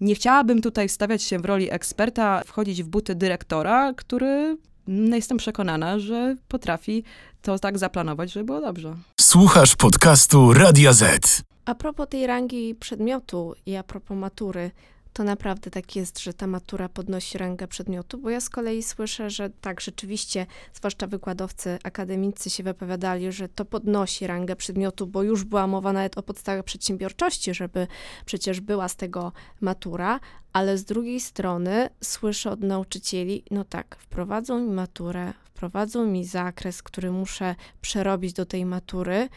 nie 0.00 0.14
chciałabym 0.14 0.62
tutaj 0.62 0.88
stawiać 0.88 1.22
się 1.22 1.38
w 1.38 1.44
roli 1.44 1.70
eksperta, 1.70 2.42
wchodzić 2.46 2.82
w 2.82 2.88
buty 2.88 3.14
dyrektora, 3.14 3.92
który 3.96 4.56
no, 4.90 5.16
jestem 5.16 5.38
przekonana, 5.38 5.98
że 5.98 6.36
potrafi 6.48 7.04
to 7.42 7.58
tak 7.58 7.78
zaplanować, 7.78 8.32
żeby 8.32 8.44
było 8.44 8.60
dobrze. 8.60 8.96
Słuchasz 9.20 9.76
podcastu 9.76 10.52
Radio 10.52 10.92
Z. 10.92 11.42
A 11.64 11.74
propos 11.74 12.08
tej 12.08 12.26
rangi 12.26 12.74
przedmiotu 12.74 13.54
i 13.66 13.76
a 13.76 13.82
propos 13.82 14.16
matury, 14.16 14.70
to 15.12 15.24
naprawdę 15.24 15.70
tak 15.70 15.96
jest, 15.96 16.18
że 16.18 16.34
ta 16.34 16.46
matura 16.46 16.88
podnosi 16.88 17.38
rangę 17.38 17.68
przedmiotu, 17.68 18.18
bo 18.18 18.30
ja 18.30 18.40
z 18.40 18.50
kolei 18.50 18.82
słyszę, 18.82 19.30
że 19.30 19.50
tak, 19.50 19.80
rzeczywiście, 19.80 20.46
zwłaszcza 20.74 21.06
wykładowcy 21.06 21.78
akademicy 21.84 22.50
się 22.50 22.62
wypowiadali, 22.62 23.32
że 23.32 23.48
to 23.48 23.64
podnosi 23.64 24.26
rangę 24.26 24.56
przedmiotu, 24.56 25.06
bo 25.06 25.22
już 25.22 25.44
była 25.44 25.66
mowa 25.66 25.92
nawet 25.92 26.18
o 26.18 26.22
podstawach 26.22 26.64
przedsiębiorczości, 26.64 27.54
żeby 27.54 27.86
przecież 28.24 28.60
była 28.60 28.88
z 28.88 28.96
tego 28.96 29.32
matura, 29.60 30.20
ale 30.52 30.78
z 30.78 30.84
drugiej 30.84 31.20
strony 31.20 31.88
słyszę 32.00 32.50
od 32.50 32.60
nauczycieli, 32.60 33.44
no 33.50 33.64
tak, 33.64 33.96
wprowadzą 34.00 34.60
mi 34.60 34.70
maturę, 34.70 35.32
wprowadzą 35.44 36.06
mi 36.06 36.24
zakres, 36.24 36.82
który 36.82 37.10
muszę 37.10 37.54
przerobić 37.80 38.32
do 38.32 38.46
tej 38.46 38.66
matury 38.66 39.28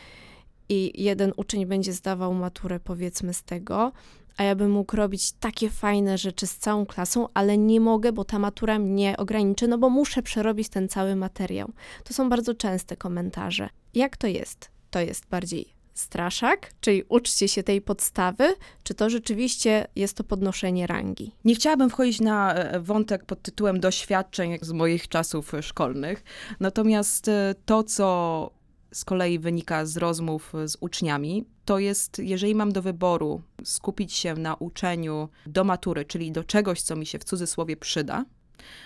i 0.69 1.03
jeden 1.03 1.33
uczeń 1.35 1.65
będzie 1.65 1.93
zdawał 1.93 2.33
maturę, 2.33 2.79
powiedzmy, 2.79 3.33
z 3.33 3.43
tego, 3.43 3.91
a 4.37 4.43
ja 4.43 4.55
bym 4.55 4.71
mógł 4.71 4.95
robić 4.95 5.31
takie 5.31 5.69
fajne 5.69 6.17
rzeczy 6.17 6.47
z 6.47 6.57
całą 6.57 6.85
klasą, 6.85 7.27
ale 7.33 7.57
nie 7.57 7.79
mogę, 7.79 8.11
bo 8.11 8.25
ta 8.25 8.39
matura 8.39 8.79
mnie 8.79 9.17
ograniczy, 9.17 9.67
no 9.67 9.77
bo 9.77 9.89
muszę 9.89 10.23
przerobić 10.23 10.69
ten 10.69 10.89
cały 10.89 11.15
materiał. 11.15 11.71
To 12.03 12.13
są 12.13 12.29
bardzo 12.29 12.53
częste 12.53 12.97
komentarze. 12.97 13.69
Jak 13.93 14.17
to 14.17 14.27
jest? 14.27 14.69
To 14.91 14.99
jest 14.99 15.29
bardziej 15.29 15.73
straszak, 15.93 16.71
czyli 16.81 17.03
uczcie 17.09 17.47
się 17.47 17.63
tej 17.63 17.81
podstawy, 17.81 18.55
czy 18.83 18.93
to 18.93 19.09
rzeczywiście 19.09 19.87
jest 19.95 20.17
to 20.17 20.23
podnoszenie 20.23 20.87
rangi? 20.87 21.31
Nie 21.45 21.55
chciałabym 21.55 21.89
wchodzić 21.89 22.21
na 22.21 22.53
e, 22.53 22.79
wątek 22.79 23.25
pod 23.25 23.41
tytułem 23.41 23.79
doświadczeń 23.79 24.57
z 24.61 24.71
moich 24.71 25.07
czasów 25.07 25.51
szkolnych, 25.61 26.23
natomiast 26.59 27.27
e, 27.27 27.55
to, 27.65 27.83
co 27.83 28.49
z 28.93 29.05
kolei 29.05 29.39
wynika 29.39 29.85
z 29.85 29.97
rozmów 29.97 30.53
z 30.65 30.77
uczniami, 30.79 31.45
to 31.65 31.79
jest, 31.79 32.19
jeżeli 32.19 32.55
mam 32.55 32.71
do 32.71 32.81
wyboru 32.81 33.41
skupić 33.63 34.13
się 34.13 34.33
na 34.33 34.55
uczeniu 34.55 35.29
do 35.45 35.63
matury, 35.63 36.05
czyli 36.05 36.31
do 36.31 36.43
czegoś, 36.43 36.81
co 36.81 36.95
mi 36.95 37.05
się 37.05 37.19
w 37.19 37.23
cudzysłowie 37.23 37.77
przyda, 37.77 38.25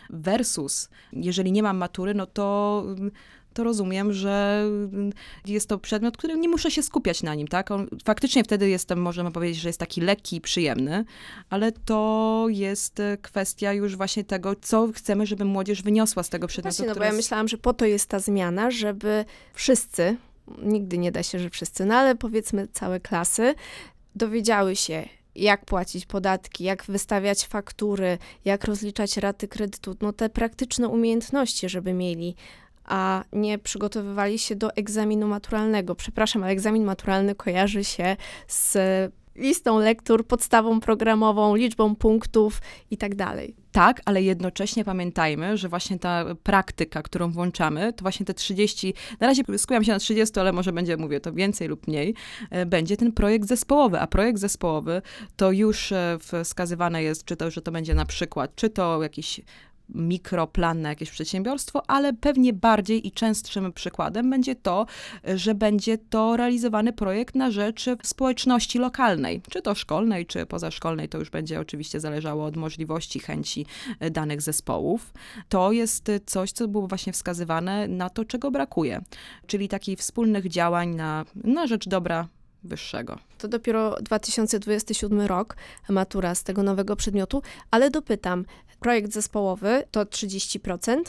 versus 0.10 0.89
jeżeli 1.13 1.52
nie 1.52 1.63
mam 1.63 1.78
matury, 1.78 2.13
no 2.13 2.26
to 2.26 2.84
to 3.58 3.63
rozumiem, 3.63 4.13
że 4.13 4.63
jest 5.46 5.70
to 5.70 5.78
przedmiot, 5.78 6.17
który 6.17 6.38
nie 6.38 6.50
muszę 6.50 6.72
się 6.72 6.84
skupiać 6.84 7.24
na 7.24 7.36
nim, 7.36 7.48
tak? 7.48 7.72
On, 7.72 7.88
faktycznie 8.06 8.43
wtedy 8.43 8.70
jestem, 8.70 9.02
możemy 9.02 9.32
powiedzieć, 9.32 9.58
że 9.58 9.70
jest 9.70 9.80
taki 9.80 10.02
lekki 10.02 10.36
i 10.36 10.41
przyjemny, 10.41 11.06
ale 11.50 11.72
to 11.72 12.46
jest 12.50 13.02
kwestia 13.22 13.74
już 13.74 13.96
właśnie 13.96 14.24
tego, 14.24 14.56
co 14.62 14.89
chcemy, 14.96 15.26
żeby 15.26 15.46
młodzież 15.46 15.82
wyniosła 15.82 16.24
z 16.24 16.30
tego 16.30 16.48
przedmiotu. 16.48 16.78
Właśnie, 16.78 16.93
no 16.93 16.96
bo 16.96 17.04
ja 17.04 17.13
myślałam, 17.13 17.48
że 17.48 17.58
po 17.58 17.74
to 17.74 17.86
jest 17.86 18.10
ta 18.10 18.20
zmiana, 18.20 18.72
żeby 18.72 19.26
wszyscy, 19.54 20.17
nigdy 20.62 20.98
nie 20.98 21.12
da 21.12 21.24
się, 21.24 21.39
że 21.39 21.50
wszyscy, 21.50 21.86
no 21.86 21.96
ale 21.96 22.15
powiedzmy 22.15 22.67
całe 22.67 23.00
klasy, 23.00 23.56
dowiedziały 24.15 24.76
się, 24.76 25.10
jak 25.36 25.65
płacić 25.65 26.06
podatki, 26.06 26.63
jak 26.63 26.84
wystawiać 26.84 27.48
faktury, 27.48 28.17
jak 28.46 28.65
rozliczać 28.65 29.17
raty 29.17 29.48
kredytu, 29.48 29.96
no 30.02 30.13
te 30.13 30.30
praktyczne 30.30 30.88
umiejętności, 30.88 31.70
żeby 31.70 31.93
mieli 31.93 32.36
a 32.88 33.23
nie 33.34 33.58
przygotowywali 33.58 34.39
się 34.39 34.56
do 34.56 34.76
egzaminu 34.76 35.28
maturalnego. 35.28 35.95
Przepraszam, 35.95 36.43
ale 36.43 36.52
egzamin 36.52 36.84
maturalny 36.84 37.36
kojarzy 37.36 37.84
się 37.84 38.15
z 38.47 38.78
listą 39.38 39.80
lektur, 39.80 40.28
podstawą 40.28 40.80
programową, 40.80 41.56
liczbą 41.56 41.95
punktów 41.95 42.62
i 42.91 42.97
tak 42.97 43.15
dalej. 43.15 43.56
Tak, 43.71 44.02
ale 44.06 44.21
jednocześnie 44.21 44.86
pamiętajmy, 44.86 45.58
że 45.58 45.69
właśnie 45.69 46.00
ta 46.00 46.26
praktyka, 46.43 47.02
którą 47.02 47.32
włączamy, 47.32 47.93
to 47.93 48.02
właśnie 48.02 48.26
te 48.26 48.34
30, 48.34 48.93
na 49.19 49.28
razie 49.28 49.43
skupiam 49.58 49.84
się 49.84 49.91
na 49.91 50.00
30, 50.00 50.39
ale 50.39 50.52
może 50.52 50.73
będzie, 50.73 50.97
mówię, 50.97 51.19
to 51.19 51.34
więcej 51.34 51.67
lub 51.67 51.88
mniej, 51.88 52.15
e, 52.50 52.65
będzie 52.65 52.97
ten 52.97 53.12
projekt 53.12 53.47
zespołowy, 53.47 54.00
a 54.00 54.08
projekt 54.08 54.39
zespołowy 54.39 55.02
to 55.36 55.52
już 55.52 55.91
e, 55.91 56.17
wskazywane 56.43 57.04
jest, 57.04 57.26
czy 57.26 57.36
to, 57.36 57.52
że 57.52 57.62
to 57.62 57.71
będzie 57.71 57.93
na 57.93 58.06
przykład, 58.06 58.56
czy 58.56 58.69
to 58.69 59.04
jakiś 59.04 59.41
mikroplan 59.89 60.82
na 60.82 60.89
jakieś 60.89 61.12
przedsiębiorstwo, 61.12 61.89
ale 61.89 62.13
pewnie 62.13 62.54
bardziej 62.54 63.08
i 63.08 63.12
częstszym 63.12 63.73
przykładem 63.73 64.30
będzie 64.30 64.56
to, 64.56 64.86
że 65.36 65.56
będzie 65.56 65.97
to 65.97 66.38
realizowany 66.38 66.93
projekt 66.93 67.36
na 67.36 67.52
rzecz 67.52 67.86
społeczności 68.04 68.80
lokalnej, 68.80 69.41
czy 69.50 69.62
to 69.62 69.76
szkolnej, 69.76 70.26
czy 70.26 70.45
pozaszkolnej, 70.45 71.10
to 71.10 71.17
już 71.17 71.30
będzie 71.30 71.60
oczywiście 71.60 72.00
zależało 72.00 72.45
od 72.45 72.58
możliwości, 72.58 73.19
chęci 73.19 73.65
danych 74.12 74.41
zespołów. 74.41 75.13
To 75.50 75.71
jest 75.71 76.12
coś, 76.26 76.52
co 76.52 76.67
było 76.67 76.88
właśnie 76.88 77.13
wskazywane 77.13 77.88
na 77.88 78.10
to, 78.10 78.26
czego 78.26 78.52
brakuje, 78.52 79.02
czyli 79.47 79.67
takich 79.67 80.00
wspólnych 80.00 80.47
działań 80.47 80.95
na, 80.95 81.26
na 81.36 81.67
rzecz 81.67 81.89
dobra 81.89 82.28
wyższego. 82.68 83.18
To 83.38 83.48
dopiero 83.48 83.96
2027 84.02 85.22
rok, 85.22 85.56
matura 85.90 86.36
z 86.36 86.44
tego 86.44 86.64
nowego 86.64 86.96
przedmiotu, 86.96 87.42
ale 87.72 87.90
dopytam, 87.90 88.46
projekt 88.80 89.14
zespołowy 89.14 89.84
to 89.92 90.04
30%, 90.04 91.02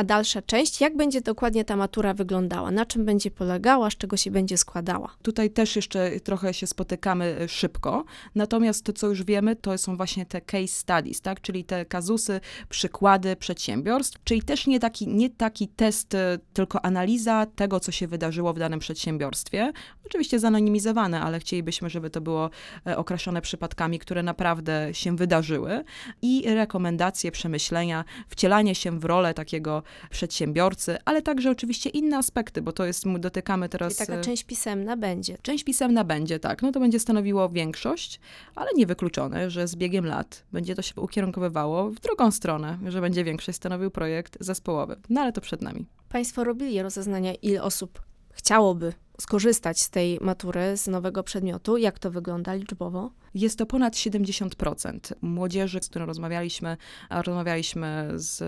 a 0.00 0.04
dalsza 0.04 0.42
część, 0.42 0.80
jak 0.80 0.96
będzie 0.96 1.20
dokładnie 1.20 1.64
ta 1.64 1.76
matura 1.76 2.14
wyglądała, 2.14 2.70
na 2.70 2.86
czym 2.86 3.04
będzie 3.04 3.30
polegała, 3.30 3.90
z 3.90 3.96
czego 3.96 4.16
się 4.16 4.30
będzie 4.30 4.56
składała. 4.56 5.14
Tutaj 5.22 5.50
też 5.50 5.76
jeszcze 5.76 6.20
trochę 6.20 6.54
się 6.54 6.66
spotykamy 6.66 7.36
e, 7.40 7.48
szybko, 7.48 8.04
natomiast 8.34 8.84
to, 8.84 8.92
co 8.92 9.06
już 9.06 9.24
wiemy, 9.24 9.56
to 9.56 9.78
są 9.78 9.96
właśnie 9.96 10.26
te 10.26 10.40
case 10.40 10.66
studies, 10.66 11.20
tak? 11.20 11.40
czyli 11.40 11.64
te 11.64 11.84
kazusy, 11.84 12.40
przykłady 12.68 13.36
przedsiębiorstw, 13.36 14.18
czyli 14.24 14.42
też 14.42 14.66
nie 14.66 14.80
taki, 14.80 15.08
nie 15.08 15.30
taki 15.30 15.68
test, 15.68 16.14
e, 16.14 16.38
tylko 16.52 16.84
analiza 16.84 17.46
tego, 17.46 17.80
co 17.80 17.92
się 17.92 18.06
wydarzyło 18.06 18.52
w 18.52 18.58
danym 18.58 18.80
przedsiębiorstwie. 18.80 19.72
Oczywiście 20.06 20.38
zanonimizowane, 20.38 21.20
ale 21.20 21.40
chcielibyśmy, 21.40 21.90
żeby 21.90 22.10
to 22.10 22.20
było 22.20 22.50
e, 22.86 22.96
określone 22.96 23.42
przypadkami, 23.42 23.98
które 23.98 24.22
naprawdę 24.22 24.88
się 24.92 25.16
wydarzyły 25.16 25.84
i 26.22 26.54
rekomendacje, 26.54 27.32
przemyślenia, 27.32 28.04
wcielanie 28.28 28.74
się 28.74 28.98
w 29.00 29.04
rolę 29.04 29.34
takiego 29.34 29.82
przedsiębiorcy, 30.10 30.96
ale 31.04 31.22
także 31.22 31.50
oczywiście 31.50 31.90
inne 31.90 32.18
aspekty, 32.18 32.62
bo 32.62 32.72
to 32.72 32.84
jest, 32.84 33.04
dotykamy 33.18 33.68
teraz... 33.68 33.96
Czyli 33.96 34.06
taka 34.06 34.20
e, 34.20 34.24
część 34.24 34.44
pisemna 34.44 34.96
będzie. 34.96 35.38
Część 35.42 35.64
pisemna 35.64 36.04
będzie, 36.04 36.38
tak. 36.38 36.62
No 36.62 36.72
to 36.72 36.80
będzie 36.80 37.00
stanowiło 37.00 37.48
większość, 37.48 38.20
ale 38.54 38.70
niewykluczone, 38.76 39.50
że 39.50 39.68
z 39.68 39.76
biegiem 39.76 40.06
lat 40.06 40.44
będzie 40.52 40.74
to 40.74 40.82
się 40.82 41.00
ukierunkowywało 41.00 41.90
w 41.90 42.00
drugą 42.00 42.30
stronę, 42.30 42.78
że 42.86 43.00
będzie 43.00 43.24
większość 43.24 43.56
stanowił 43.56 43.90
projekt 43.90 44.36
zespołowy. 44.40 44.96
No 45.10 45.20
ale 45.20 45.32
to 45.32 45.40
przed 45.40 45.62
nami. 45.62 45.86
Państwo 46.08 46.44
robili 46.44 46.82
rozeznania, 46.82 47.34
ile 47.34 47.62
osób 47.62 48.02
chciałoby 48.30 48.92
skorzystać 49.20 49.80
z 49.80 49.90
tej 49.90 50.18
matury, 50.20 50.76
z 50.76 50.86
nowego 50.86 51.22
przedmiotu. 51.22 51.76
Jak 51.76 51.98
to 51.98 52.10
wygląda 52.10 52.54
liczbowo? 52.54 53.10
Jest 53.34 53.58
to 53.58 53.66
ponad 53.66 53.94
70% 53.94 54.98
młodzieży, 55.20 55.78
z 55.82 55.88
którą 55.88 56.06
rozmawialiśmy, 56.06 56.76
rozmawialiśmy 57.10 58.08
z 58.14 58.42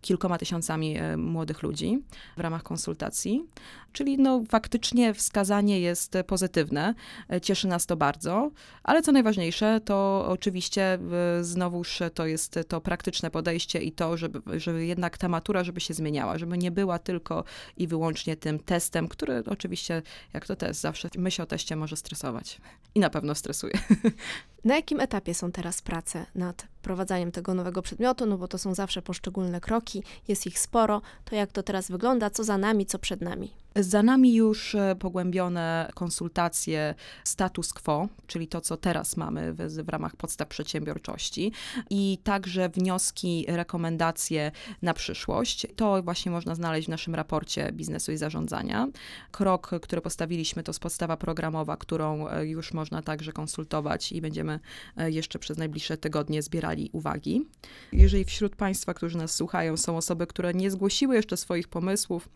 kilkoma 0.00 0.38
tysiącami 0.38 0.96
e, 0.96 1.16
młodych 1.16 1.62
ludzi 1.62 2.02
w 2.36 2.40
ramach 2.40 2.62
konsultacji. 2.62 3.44
Czyli 3.92 4.18
no, 4.18 4.42
faktycznie 4.48 5.14
wskazanie 5.14 5.80
jest 5.80 6.14
pozytywne, 6.26 6.94
e, 7.32 7.40
cieszy 7.40 7.68
nas 7.68 7.86
to 7.86 7.96
bardzo, 7.96 8.50
ale 8.82 9.02
co 9.02 9.12
najważniejsze, 9.12 9.80
to 9.84 10.26
oczywiście 10.28 10.82
e, 10.82 10.98
znowuż 11.44 11.98
to 12.14 12.26
jest 12.26 12.58
to 12.68 12.80
praktyczne 12.80 13.30
podejście 13.30 13.78
i 13.78 13.92
to, 13.92 14.16
żeby, 14.16 14.60
żeby 14.60 14.86
jednak 14.86 15.18
ta 15.18 15.28
matura, 15.28 15.64
żeby 15.64 15.80
się 15.80 15.94
zmieniała, 15.94 16.38
żeby 16.38 16.58
nie 16.58 16.70
była 16.70 16.98
tylko 16.98 17.44
i 17.76 17.86
wyłącznie 17.86 18.36
tym 18.36 18.58
testem, 18.58 19.08
który 19.08 19.42
oczywiście, 19.46 19.89
jak 20.32 20.46
to 20.46 20.56
test, 20.56 20.80
zawsze 20.80 21.08
myśl 21.18 21.42
o 21.42 21.46
teście 21.46 21.76
może 21.76 21.96
stresować. 21.96 22.60
I 22.94 23.00
na 23.00 23.10
pewno 23.10 23.34
stresuje. 23.34 23.72
Na 24.64 24.76
jakim 24.76 25.00
etapie 25.00 25.34
są 25.34 25.52
teraz 25.52 25.82
prace 25.82 26.26
nad 26.34 26.62
wprowadzaniem 26.62 27.32
tego 27.32 27.54
nowego 27.54 27.82
przedmiotu? 27.82 28.26
No 28.26 28.38
bo 28.38 28.48
to 28.48 28.58
są 28.58 28.74
zawsze 28.74 29.02
poszczególne 29.02 29.60
kroki, 29.60 30.02
jest 30.28 30.46
ich 30.46 30.58
sporo. 30.58 31.02
To 31.24 31.36
jak 31.36 31.52
to 31.52 31.62
teraz 31.62 31.90
wygląda? 31.90 32.30
Co 32.30 32.44
za 32.44 32.58
nami, 32.58 32.86
co 32.86 32.98
przed 32.98 33.20
nami? 33.20 33.52
Za 33.76 34.02
nami 34.02 34.34
już 34.34 34.74
e, 34.74 34.96
pogłębione 34.98 35.90
konsultacje 35.94 36.94
status 37.24 37.72
quo, 37.72 38.08
czyli 38.26 38.48
to, 38.48 38.60
co 38.60 38.76
teraz 38.76 39.16
mamy 39.16 39.52
w, 39.52 39.56
w, 39.56 39.88
ramach 39.88 40.16
podstaw 40.16 40.48
przedsiębiorczości, 40.48 41.52
i 41.90 42.18
także 42.24 42.68
wnioski, 42.68 43.44
rekomendacje 43.48 44.52
na 44.82 44.94
przyszłość. 44.94 45.66
To 45.76 46.02
właśnie 46.02 46.32
można 46.32 46.54
znaleźć 46.54 46.86
w 46.86 46.90
naszym 46.90 47.14
raporcie 47.14 47.72
biznesu 47.72 48.12
i 48.12 48.16
zarządzania. 48.16 48.88
Krok, 49.30 49.70
który 49.82 50.02
postawiliśmy, 50.02 50.62
to 50.62 50.70
jest 50.70 50.80
podstawa 50.80 51.16
programowa, 51.16 51.76
którą 51.76 52.28
e, 52.28 52.46
już 52.46 52.72
można 52.72 53.02
także 53.02 53.32
konsultować 53.32 54.12
i 54.12 54.20
będziemy 54.20 54.60
e, 54.96 55.10
jeszcze 55.10 55.38
przez 55.38 55.58
najbliższe 55.58 55.96
tygodnie 55.96 56.42
zbierali 56.42 56.90
uwagi. 56.92 57.46
Jeżeli 57.92 58.24
wśród 58.24 58.56
Państwa, 58.56 58.94
którzy 58.94 59.18
nas 59.18 59.34
słuchają, 59.34 59.76
są 59.76 59.96
osoby, 59.96 60.26
które 60.26 60.54
nie 60.54 60.70
zgłosiły 60.70 61.16
jeszcze 61.16 61.36
swoich 61.36 61.68
pomysłów 61.68 62.28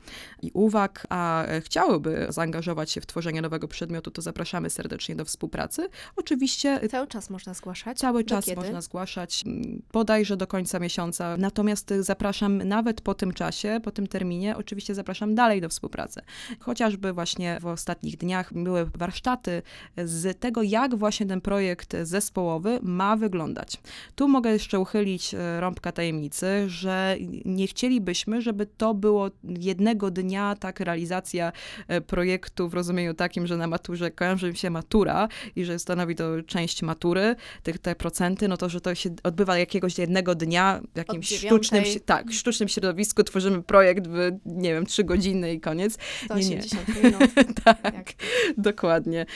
i 0.43 0.51
uwag, 0.55 1.07
a 1.11 1.24
E, 1.49 1.61
chciałyby 1.61 2.27
zaangażować 2.29 2.91
się 2.91 3.01
w 3.01 3.07
tworzenie 3.07 3.43
nowego 3.43 3.69
przedmiotu, 3.69 4.11
to 4.11 4.23
zapraszamy 4.23 4.71
serdecznie 4.71 5.17
do 5.17 5.25
współpracy. 5.25 5.89
Oczywiście. 6.17 6.81
Cały 6.91 7.07
czas 7.07 7.31
można 7.31 7.55
zgłaszać? 7.55 7.99
Cały 7.99 8.25
czas 8.25 8.45
kiedy? 8.45 8.61
można 8.61 8.81
zgłaszać, 8.81 9.45
bodajże 9.93 10.37
do 10.37 10.47
końca 10.47 10.79
miesiąca. 10.79 11.37
Natomiast 11.37 11.95
zapraszam 12.01 12.59
nawet 12.59 13.01
po 13.01 13.15
tym 13.15 13.33
czasie, 13.33 13.81
po 13.83 13.91
tym 13.91 14.07
terminie, 14.07 14.57
oczywiście 14.57 14.95
zapraszam 14.95 15.35
dalej 15.35 15.61
do 15.61 15.69
współpracy. 15.69 16.21
Chociażby 16.61 17.13
właśnie 17.13 17.59
w 17.61 17.67
ostatnich 17.67 18.17
dniach 18.17 18.53
były 18.55 18.85
warsztaty 18.85 19.63
z 20.05 20.41
tego, 20.41 20.63
jak 20.63 20.95
właśnie 20.95 21.27
ten 21.27 21.41
projekt 21.41 21.97
zespołowy 22.03 22.79
ma 22.83 23.17
wyglądać. 23.17 23.77
Tu 24.15 24.29
mogę 24.29 24.51
jeszcze 24.51 24.81
uchylić 24.81 25.35
e, 25.35 25.61
rąbka 25.61 25.93
tajemnicy, 25.93 26.47
że 26.67 27.17
nie 27.45 27.67
chcielibyśmy, 27.67 28.43
żeby 28.43 28.67
to 28.67 28.95
było 28.95 29.31
jednego 29.45 30.11
dnia 30.11 30.57
tak 30.61 30.81
realizacja 30.81 31.14
realizacja 31.15 31.53
e, 31.89 32.01
projektu 32.01 32.69
w 32.69 32.75
rozumieniu 32.75 33.15
takim, 33.15 33.47
że 33.47 33.57
na 33.57 33.67
maturze 33.67 34.11
kojarzy 34.11 34.55
się 34.55 34.71
matura 34.71 35.29
i 35.57 35.65
że 35.65 35.79
stanowi 35.79 36.15
to 36.15 36.43
część 36.47 36.83
matury, 36.83 37.37
te, 37.63 37.73
te 37.73 37.95
procenty, 37.95 38.49
no 38.49 38.57
to, 38.57 38.69
że 38.69 38.81
to 38.81 38.95
się 38.95 39.11
odbywa 39.23 39.59
jakiegoś 39.59 39.99
jednego 39.99 40.35
dnia 40.35 40.81
w 40.95 40.99
jakimś 40.99 41.39
sztucznym, 41.39 41.85
tak, 42.05 42.33
sztucznym 42.33 42.69
środowisku, 42.69 43.25
tworzymy 43.25 43.63
projekt 43.63 44.07
w, 44.09 44.31
nie 44.47 44.75
wiem, 44.75 44.87
trzy 44.87 45.05
godziny 45.05 45.55
i 45.55 45.61
koniec. 45.61 45.99
180 46.25 46.89
nie, 46.89 46.95
nie. 46.95 47.03
minut. 47.11 47.31
tak, 47.65 47.85
jak? 47.85 48.13
dokładnie. 48.59 49.27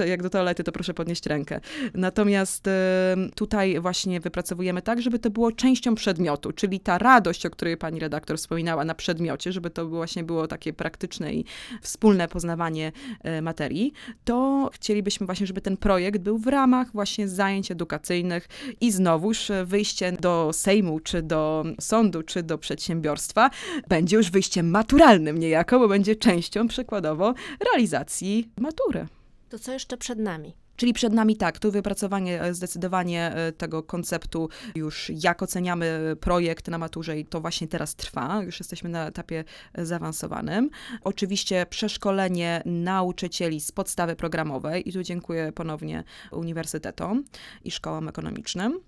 E, 0.00 0.06
jak 0.06 0.22
do 0.22 0.30
toalety, 0.30 0.64
to 0.64 0.72
proszę 0.72 0.94
podnieść 0.94 1.26
rękę. 1.26 1.60
Natomiast 1.94 2.68
e, 2.68 3.16
tutaj 3.34 3.80
właśnie 3.80 4.20
wypracowujemy 4.20 4.82
tak, 4.82 5.02
żeby 5.02 5.18
to 5.18 5.30
było 5.30 5.52
częścią 5.52 5.94
przedmiotu, 5.94 6.52
czyli 6.52 6.80
ta 6.80 6.98
radość, 6.98 7.46
o 7.46 7.50
której 7.50 7.76
pani 7.76 8.00
redaktor 8.00 8.38
wspominała 8.38 8.84
na 8.84 8.94
przedmiocie, 8.94 9.52
żeby 9.52 9.70
to 9.70 9.88
właśnie 9.88 10.24
było 10.24 10.46
takie 10.46 10.72
praktyczne 10.72 11.09
i 11.18 11.44
wspólne 11.82 12.28
poznawanie 12.28 12.92
e, 13.22 13.42
materii, 13.42 13.92
to 14.24 14.70
chcielibyśmy 14.72 15.26
właśnie, 15.26 15.46
żeby 15.46 15.60
ten 15.60 15.76
projekt 15.76 16.20
był 16.20 16.38
w 16.38 16.46
ramach 16.46 16.92
właśnie 16.92 17.28
zajęć 17.28 17.70
edukacyjnych 17.70 18.48
i 18.80 18.92
znowuż 18.92 19.50
wyjście 19.64 20.12
do 20.12 20.50
Sejmu, 20.52 21.00
czy 21.00 21.22
do 21.22 21.64
sądu, 21.80 22.22
czy 22.22 22.42
do 22.42 22.58
przedsiębiorstwa 22.58 23.50
będzie 23.88 24.16
już 24.16 24.30
wyjściem 24.30 24.70
maturalnym 24.70 25.38
niejako, 25.38 25.78
bo 25.78 25.88
będzie 25.88 26.16
częścią 26.16 26.68
przykładowo 26.68 27.34
realizacji 27.72 28.48
matury. 28.60 29.06
To 29.48 29.58
co 29.58 29.72
jeszcze 29.72 29.96
przed 29.96 30.18
nami? 30.18 30.54
Czyli 30.80 30.92
przed 30.92 31.12
nami 31.12 31.36
tak, 31.36 31.58
tu 31.58 31.70
wypracowanie 31.72 32.42
e, 32.42 32.54
zdecydowanie 32.54 33.32
e, 33.34 33.52
tego 33.52 33.82
konceptu, 33.82 34.48
już 34.74 35.12
jak 35.22 35.42
oceniamy 35.42 36.16
projekt 36.20 36.68
na 36.68 36.78
maturze 36.78 37.18
i 37.18 37.24
to 37.24 37.40
właśnie 37.40 37.68
teraz 37.68 37.94
trwa, 37.94 38.42
już 38.42 38.58
jesteśmy 38.58 38.90
na 38.90 39.06
etapie 39.06 39.44
e, 39.74 39.86
zaawansowanym. 39.86 40.70
Oczywiście 41.04 41.66
przeszkolenie 41.70 42.62
nauczycieli 42.66 43.60
z 43.60 43.72
podstawy 43.72 44.16
programowej 44.16 44.88
i 44.88 44.92
tu 44.92 45.02
dziękuję 45.02 45.52
ponownie 45.52 46.04
uniwersytetom 46.30 47.24
i 47.64 47.70
szkołom 47.70 48.08
ekonomicznym. 48.08 48.80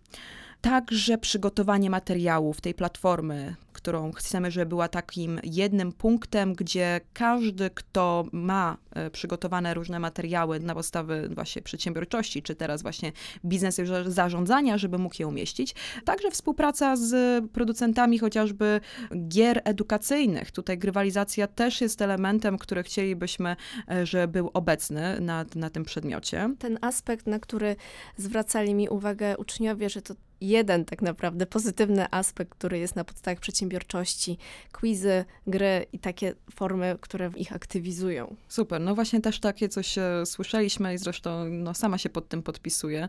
Także 0.63 1.19
przygotowanie 1.19 1.91
materiałów 1.91 2.61
tej 2.61 2.75
platformy, 2.75 3.55
którą 3.73 4.13
chcemy, 4.13 4.51
żeby 4.51 4.67
była 4.67 4.89
takim 4.89 5.41
jednym 5.45 5.93
punktem, 5.93 6.55
gdzie 6.55 7.01
każdy, 7.13 7.71
kto 7.71 8.25
ma 8.33 8.77
e, 8.91 9.11
przygotowane 9.11 9.75
różne 9.75 10.01
materiały 10.01 10.61
na 10.61 10.75
podstawy 10.75 11.29
właśnie 11.35 11.63
przedsiębiorczości, 11.63 12.43
czy 12.43 12.55
teraz 12.55 12.83
właśnie 12.83 13.13
biznesu 13.45 13.83
zarządzania, 14.07 14.79
żeby 14.79 14.99
mógł 14.99 15.15
je 15.19 15.27
umieścić. 15.27 15.75
Także 16.05 16.31
współpraca 16.31 16.97
z 16.97 17.45
producentami 17.51 18.19
chociażby 18.19 18.81
gier 19.29 19.63
edukacyjnych. 19.65 20.51
Tutaj 20.51 20.79
grywalizacja 20.79 21.47
też 21.47 21.81
jest 21.81 22.03
elementem, 22.03 22.59
który 22.59 22.83
chcielibyśmy, 22.83 23.57
e, 23.91 24.07
żeby 24.07 24.29
był 24.29 24.51
obecny 24.55 25.21
na, 25.21 25.45
na 25.55 25.71
tym 25.71 25.85
przedmiocie. 25.85 26.55
Ten 26.59 26.79
aspekt, 26.81 27.27
na 27.27 27.39
który 27.39 27.77
zwracali 28.17 28.75
mi 28.75 28.89
uwagę 28.89 29.37
uczniowie, 29.37 29.91
że 29.91 30.03
to 30.03 30.15
jeden 30.49 30.85
tak 30.85 31.03
naprawdę 31.03 31.47
pozytywny 31.47 32.07
aspekt, 32.11 32.51
który 32.51 32.79
jest 32.79 32.97
na 32.97 33.05
podstawach 33.05 33.41
przedsiębiorczości, 33.41 34.39
quizy, 34.73 35.25
gry 35.47 35.87
i 35.93 35.99
takie 35.99 36.35
formy, 36.55 36.97
które 37.01 37.31
ich 37.37 37.53
aktywizują. 37.53 38.37
Super, 38.49 38.81
no 38.81 38.95
właśnie 38.95 39.21
też 39.21 39.41
takie 39.41 39.69
coś 39.69 39.99
e, 39.99 40.27
słyszeliśmy 40.27 40.95
i 40.95 40.99
zresztą 40.99 41.45
no, 41.45 41.75
sama 41.75 41.99
się 41.99 42.11
pod 42.11 42.29
tym 42.29 42.43
podpisuję. 42.43 43.09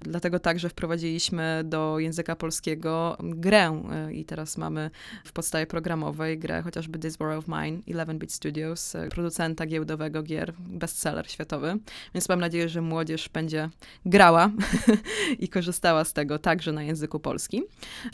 Dlatego 0.00 0.38
także 0.38 0.68
wprowadziliśmy 0.68 1.62
do 1.64 1.98
języka 1.98 2.36
polskiego 2.36 3.16
grę 3.20 3.82
e, 3.92 4.12
i 4.12 4.24
teraz 4.24 4.58
mamy 4.58 4.90
w 5.24 5.32
podstawie 5.32 5.66
programowej 5.66 6.38
grę 6.38 6.62
chociażby 6.62 6.98
This 6.98 7.16
War 7.16 7.30
of 7.30 7.48
Mine, 7.48 7.78
11-Bit 7.78 8.32
Studios, 8.32 8.94
e, 8.94 9.08
producenta 9.08 9.66
giełdowego 9.66 10.22
gier, 10.22 10.52
bestseller 10.58 11.30
światowy. 11.30 11.78
Więc 12.14 12.28
mam 12.28 12.40
nadzieję, 12.40 12.68
że 12.68 12.80
młodzież 12.80 13.28
będzie 13.28 13.70
grała 14.06 14.50
i 15.38 15.48
korzystała 15.48 16.04
z 16.04 16.12
tego 16.12 16.38
także 16.38 16.71
na 16.72 16.82
języku 16.82 17.20
polskim. 17.20 17.64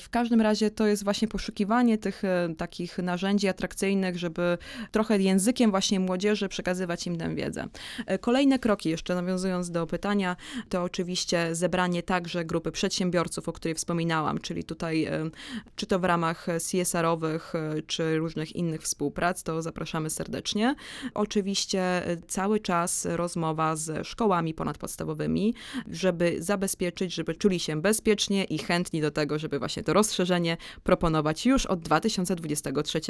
W 0.00 0.10
każdym 0.10 0.40
razie 0.40 0.70
to 0.70 0.86
jest 0.86 1.04
właśnie 1.04 1.28
poszukiwanie 1.28 1.98
tych 1.98 2.24
e, 2.24 2.48
takich 2.56 2.98
narzędzi 2.98 3.48
atrakcyjnych, 3.48 4.18
żeby 4.18 4.58
trochę 4.90 5.18
językiem 5.18 5.70
właśnie 5.70 6.00
młodzieży 6.00 6.48
przekazywać 6.48 7.06
im 7.06 7.16
tę 7.16 7.34
wiedzę. 7.34 7.66
E, 8.06 8.18
kolejne 8.18 8.58
kroki, 8.58 8.90
jeszcze 8.90 9.14
nawiązując 9.14 9.70
do 9.70 9.86
pytania, 9.86 10.36
to 10.68 10.82
oczywiście 10.82 11.54
zebranie 11.54 12.02
także 12.02 12.44
grupy 12.44 12.72
przedsiębiorców, 12.72 13.48
o 13.48 13.52
której 13.52 13.74
wspominałam, 13.74 14.38
czyli 14.38 14.64
tutaj 14.64 15.04
e, 15.04 15.30
czy 15.76 15.86
to 15.86 15.98
w 15.98 16.04
ramach 16.04 16.46
CSR-owych, 16.70 17.52
czy 17.86 18.18
różnych 18.18 18.56
innych 18.56 18.82
współprac, 18.82 19.42
to 19.42 19.62
zapraszamy 19.62 20.10
serdecznie. 20.10 20.74
Oczywiście 21.14 22.02
cały 22.28 22.60
czas 22.60 23.06
rozmowa 23.10 23.76
z 23.76 24.06
szkołami 24.06 24.54
ponadpodstawowymi, 24.54 25.54
żeby 25.90 26.36
zabezpieczyć, 26.38 27.14
żeby 27.14 27.34
czuli 27.34 27.60
się 27.60 27.82
bezpiecznie 27.82 28.44
i 28.50 28.58
chętni 28.58 29.00
do 29.00 29.10
tego, 29.10 29.38
żeby 29.38 29.58
właśnie 29.58 29.82
to 29.82 29.92
rozszerzenie 29.92 30.56
proponować 30.82 31.46
już 31.46 31.66
od 31.66 31.80
2023 31.80 33.00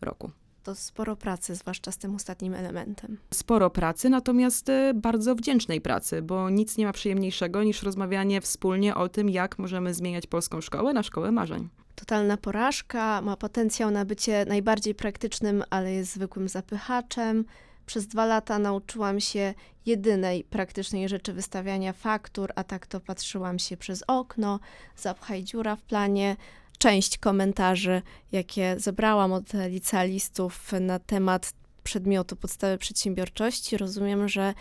roku. 0.00 0.30
To 0.62 0.74
sporo 0.74 1.16
pracy, 1.16 1.54
zwłaszcza 1.54 1.92
z 1.92 1.98
tym 1.98 2.14
ostatnim 2.14 2.54
elementem. 2.54 3.18
Sporo 3.34 3.70
pracy, 3.70 4.10
natomiast 4.10 4.68
y, 4.68 4.94
bardzo 4.94 5.34
wdzięcznej 5.34 5.80
pracy, 5.80 6.22
bo 6.22 6.50
nic 6.50 6.76
nie 6.76 6.86
ma 6.86 6.92
przyjemniejszego 6.92 7.62
niż 7.62 7.82
rozmawianie 7.82 8.40
wspólnie 8.40 8.94
o 8.94 9.08
tym, 9.08 9.28
jak 9.28 9.58
możemy 9.58 9.94
zmieniać 9.94 10.26
polską 10.26 10.60
szkołę 10.60 10.92
na 10.92 11.02
szkołę 11.02 11.32
marzeń. 11.32 11.68
Totalna 11.94 12.36
porażka 12.36 13.22
ma 13.22 13.36
potencjał 13.36 13.90
na 13.90 14.04
bycie 14.04 14.44
najbardziej 14.48 14.94
praktycznym, 14.94 15.64
ale 15.70 15.92
jest 15.92 16.14
zwykłym 16.14 16.48
zapychaczem. 16.48 17.44
Przez 17.92 18.06
dwa 18.06 18.26
lata 18.26 18.58
nauczyłam 18.58 19.20
się 19.20 19.54
jedynej 19.86 20.44
praktycznej 20.44 21.08
rzeczy 21.08 21.32
wystawiania 21.32 21.92
faktur, 21.92 22.52
a 22.56 22.64
tak 22.64 22.86
to 22.86 23.00
patrzyłam 23.00 23.58
się 23.58 23.76
przez 23.76 24.04
okno, 24.06 24.60
zapchaj 24.96 25.44
dziura 25.44 25.76
w 25.76 25.82
planie. 25.82 26.36
Część 26.78 27.18
komentarzy, 27.18 28.02
jakie 28.32 28.74
zebrałam 28.78 29.32
od 29.32 29.52
licealistów 29.68 30.72
na 30.80 30.98
temat 30.98 31.52
przedmiotu 31.82 32.36
podstawy 32.36 32.78
przedsiębiorczości, 32.78 33.76
rozumiem, 33.76 34.28
że 34.28 34.54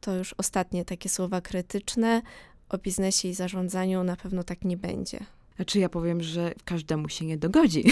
to 0.00 0.14
już 0.14 0.34
ostatnie 0.38 0.84
takie 0.84 1.08
słowa 1.08 1.40
krytyczne. 1.40 2.22
O 2.68 2.78
biznesie 2.78 3.28
i 3.28 3.34
zarządzaniu 3.34 4.04
na 4.04 4.16
pewno 4.16 4.44
tak 4.44 4.64
nie 4.64 4.76
będzie. 4.76 5.18
Znaczy 5.58 5.78
ja 5.78 5.88
powiem, 5.88 6.22
że 6.22 6.52
każdemu 6.64 7.08
się 7.08 7.26
nie 7.26 7.36
dogodzi. 7.36 7.84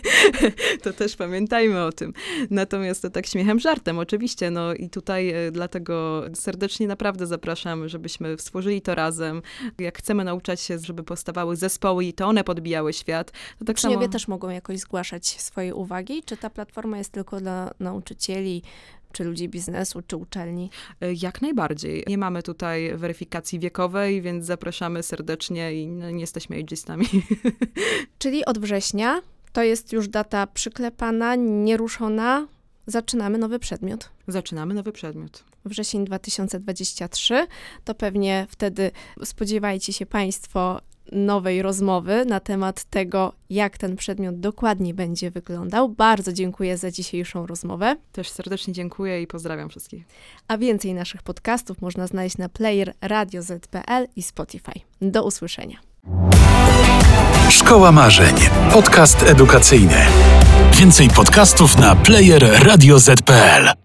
to 0.82 0.92
też 0.92 1.16
pamiętajmy 1.16 1.84
o 1.84 1.92
tym. 1.92 2.12
Natomiast 2.50 3.02
to 3.02 3.10
tak 3.10 3.26
śmiechem, 3.26 3.60
żartem, 3.60 3.98
oczywiście. 3.98 4.50
No 4.50 4.74
i 4.74 4.90
tutaj 4.90 5.30
e, 5.30 5.50
dlatego 5.50 6.24
serdecznie 6.34 6.86
naprawdę 6.86 7.26
zapraszamy, 7.26 7.88
żebyśmy 7.88 8.38
stworzyli 8.38 8.82
to 8.82 8.94
razem. 8.94 9.42
Jak 9.78 9.98
chcemy 9.98 10.24
nauczać 10.24 10.60
się, 10.60 10.78
żeby 10.78 11.02
powstawały 11.02 11.56
zespoły 11.56 12.04
i 12.04 12.12
to 12.12 12.26
one 12.26 12.44
podbijały 12.44 12.92
świat, 12.92 13.30
to 13.58 13.64
tak 13.64 13.76
Uczniowie 13.76 13.96
samo... 13.96 14.08
też 14.08 14.28
mogą 14.28 14.50
jakoś 14.50 14.78
zgłaszać 14.78 15.26
swoje 15.26 15.74
uwagi? 15.74 16.22
Czy 16.22 16.36
ta 16.36 16.50
platforma 16.50 16.98
jest 16.98 17.12
tylko 17.12 17.40
dla 17.40 17.70
nauczycieli, 17.80 18.62
czy 19.12 19.24
ludzi 19.24 19.48
biznesu, 19.48 20.02
czy 20.06 20.16
uczelni? 20.16 20.70
E, 21.00 21.12
Jak 21.12 21.42
najbardziej. 21.42 22.04
Nie 22.06 22.18
mamy 22.18 22.42
tutaj 22.42 22.96
weryfikacji 22.96 23.58
wiekowej, 23.58 24.22
więc 24.22 24.44
zapraszamy 24.44 25.02
serdecznie 25.02 25.74
i 25.74 25.86
nie 25.86 26.20
jesteśmy 26.20 26.58
ageistami. 26.58 27.06
Czyli 28.18 28.44
od 28.44 28.58
września 28.58 29.22
to 29.52 29.62
jest 29.62 29.92
już 29.92 30.08
data 30.08 30.46
przyklepana, 30.46 31.34
nieruszona. 31.36 32.46
Zaczynamy 32.86 33.38
nowy 33.38 33.58
przedmiot. 33.58 34.10
Zaczynamy 34.28 34.74
nowy 34.74 34.92
przedmiot. 34.92 35.44
Wrzesień 35.64 36.04
2023. 36.04 37.46
To 37.84 37.94
pewnie 37.94 38.46
wtedy 38.50 38.90
spodziewajcie 39.24 39.92
się 39.92 40.06
Państwo 40.06 40.80
nowej 41.12 41.62
rozmowy 41.62 42.24
na 42.24 42.40
temat 42.40 42.84
tego, 42.84 43.32
jak 43.50 43.78
ten 43.78 43.96
przedmiot 43.96 44.40
dokładnie 44.40 44.94
będzie 44.94 45.30
wyglądał. 45.30 45.88
Bardzo 45.88 46.32
dziękuję 46.32 46.78
za 46.78 46.90
dzisiejszą 46.90 47.46
rozmowę. 47.46 47.96
Też 48.12 48.30
serdecznie 48.30 48.72
dziękuję 48.72 49.22
i 49.22 49.26
pozdrawiam 49.26 49.68
wszystkich. 49.68 50.04
A 50.48 50.58
więcej 50.58 50.94
naszych 50.94 51.22
podcastów 51.22 51.80
można 51.80 52.06
znaleźć 52.06 52.38
na 52.38 52.48
player 52.48 52.94
Radio 53.00 53.42
Z.pl 53.42 54.06
i 54.16 54.22
Spotify. 54.22 54.72
Do 55.00 55.24
usłyszenia. 55.24 55.76
Szkoła 57.50 57.92
Marzeń. 57.92 58.34
Podcast 58.72 59.22
edukacyjny. 59.22 60.06
Więcej 60.72 61.08
podcastów 61.08 61.78
na 61.78 61.96
player 61.96 62.64
radioz.pl. 62.64 63.81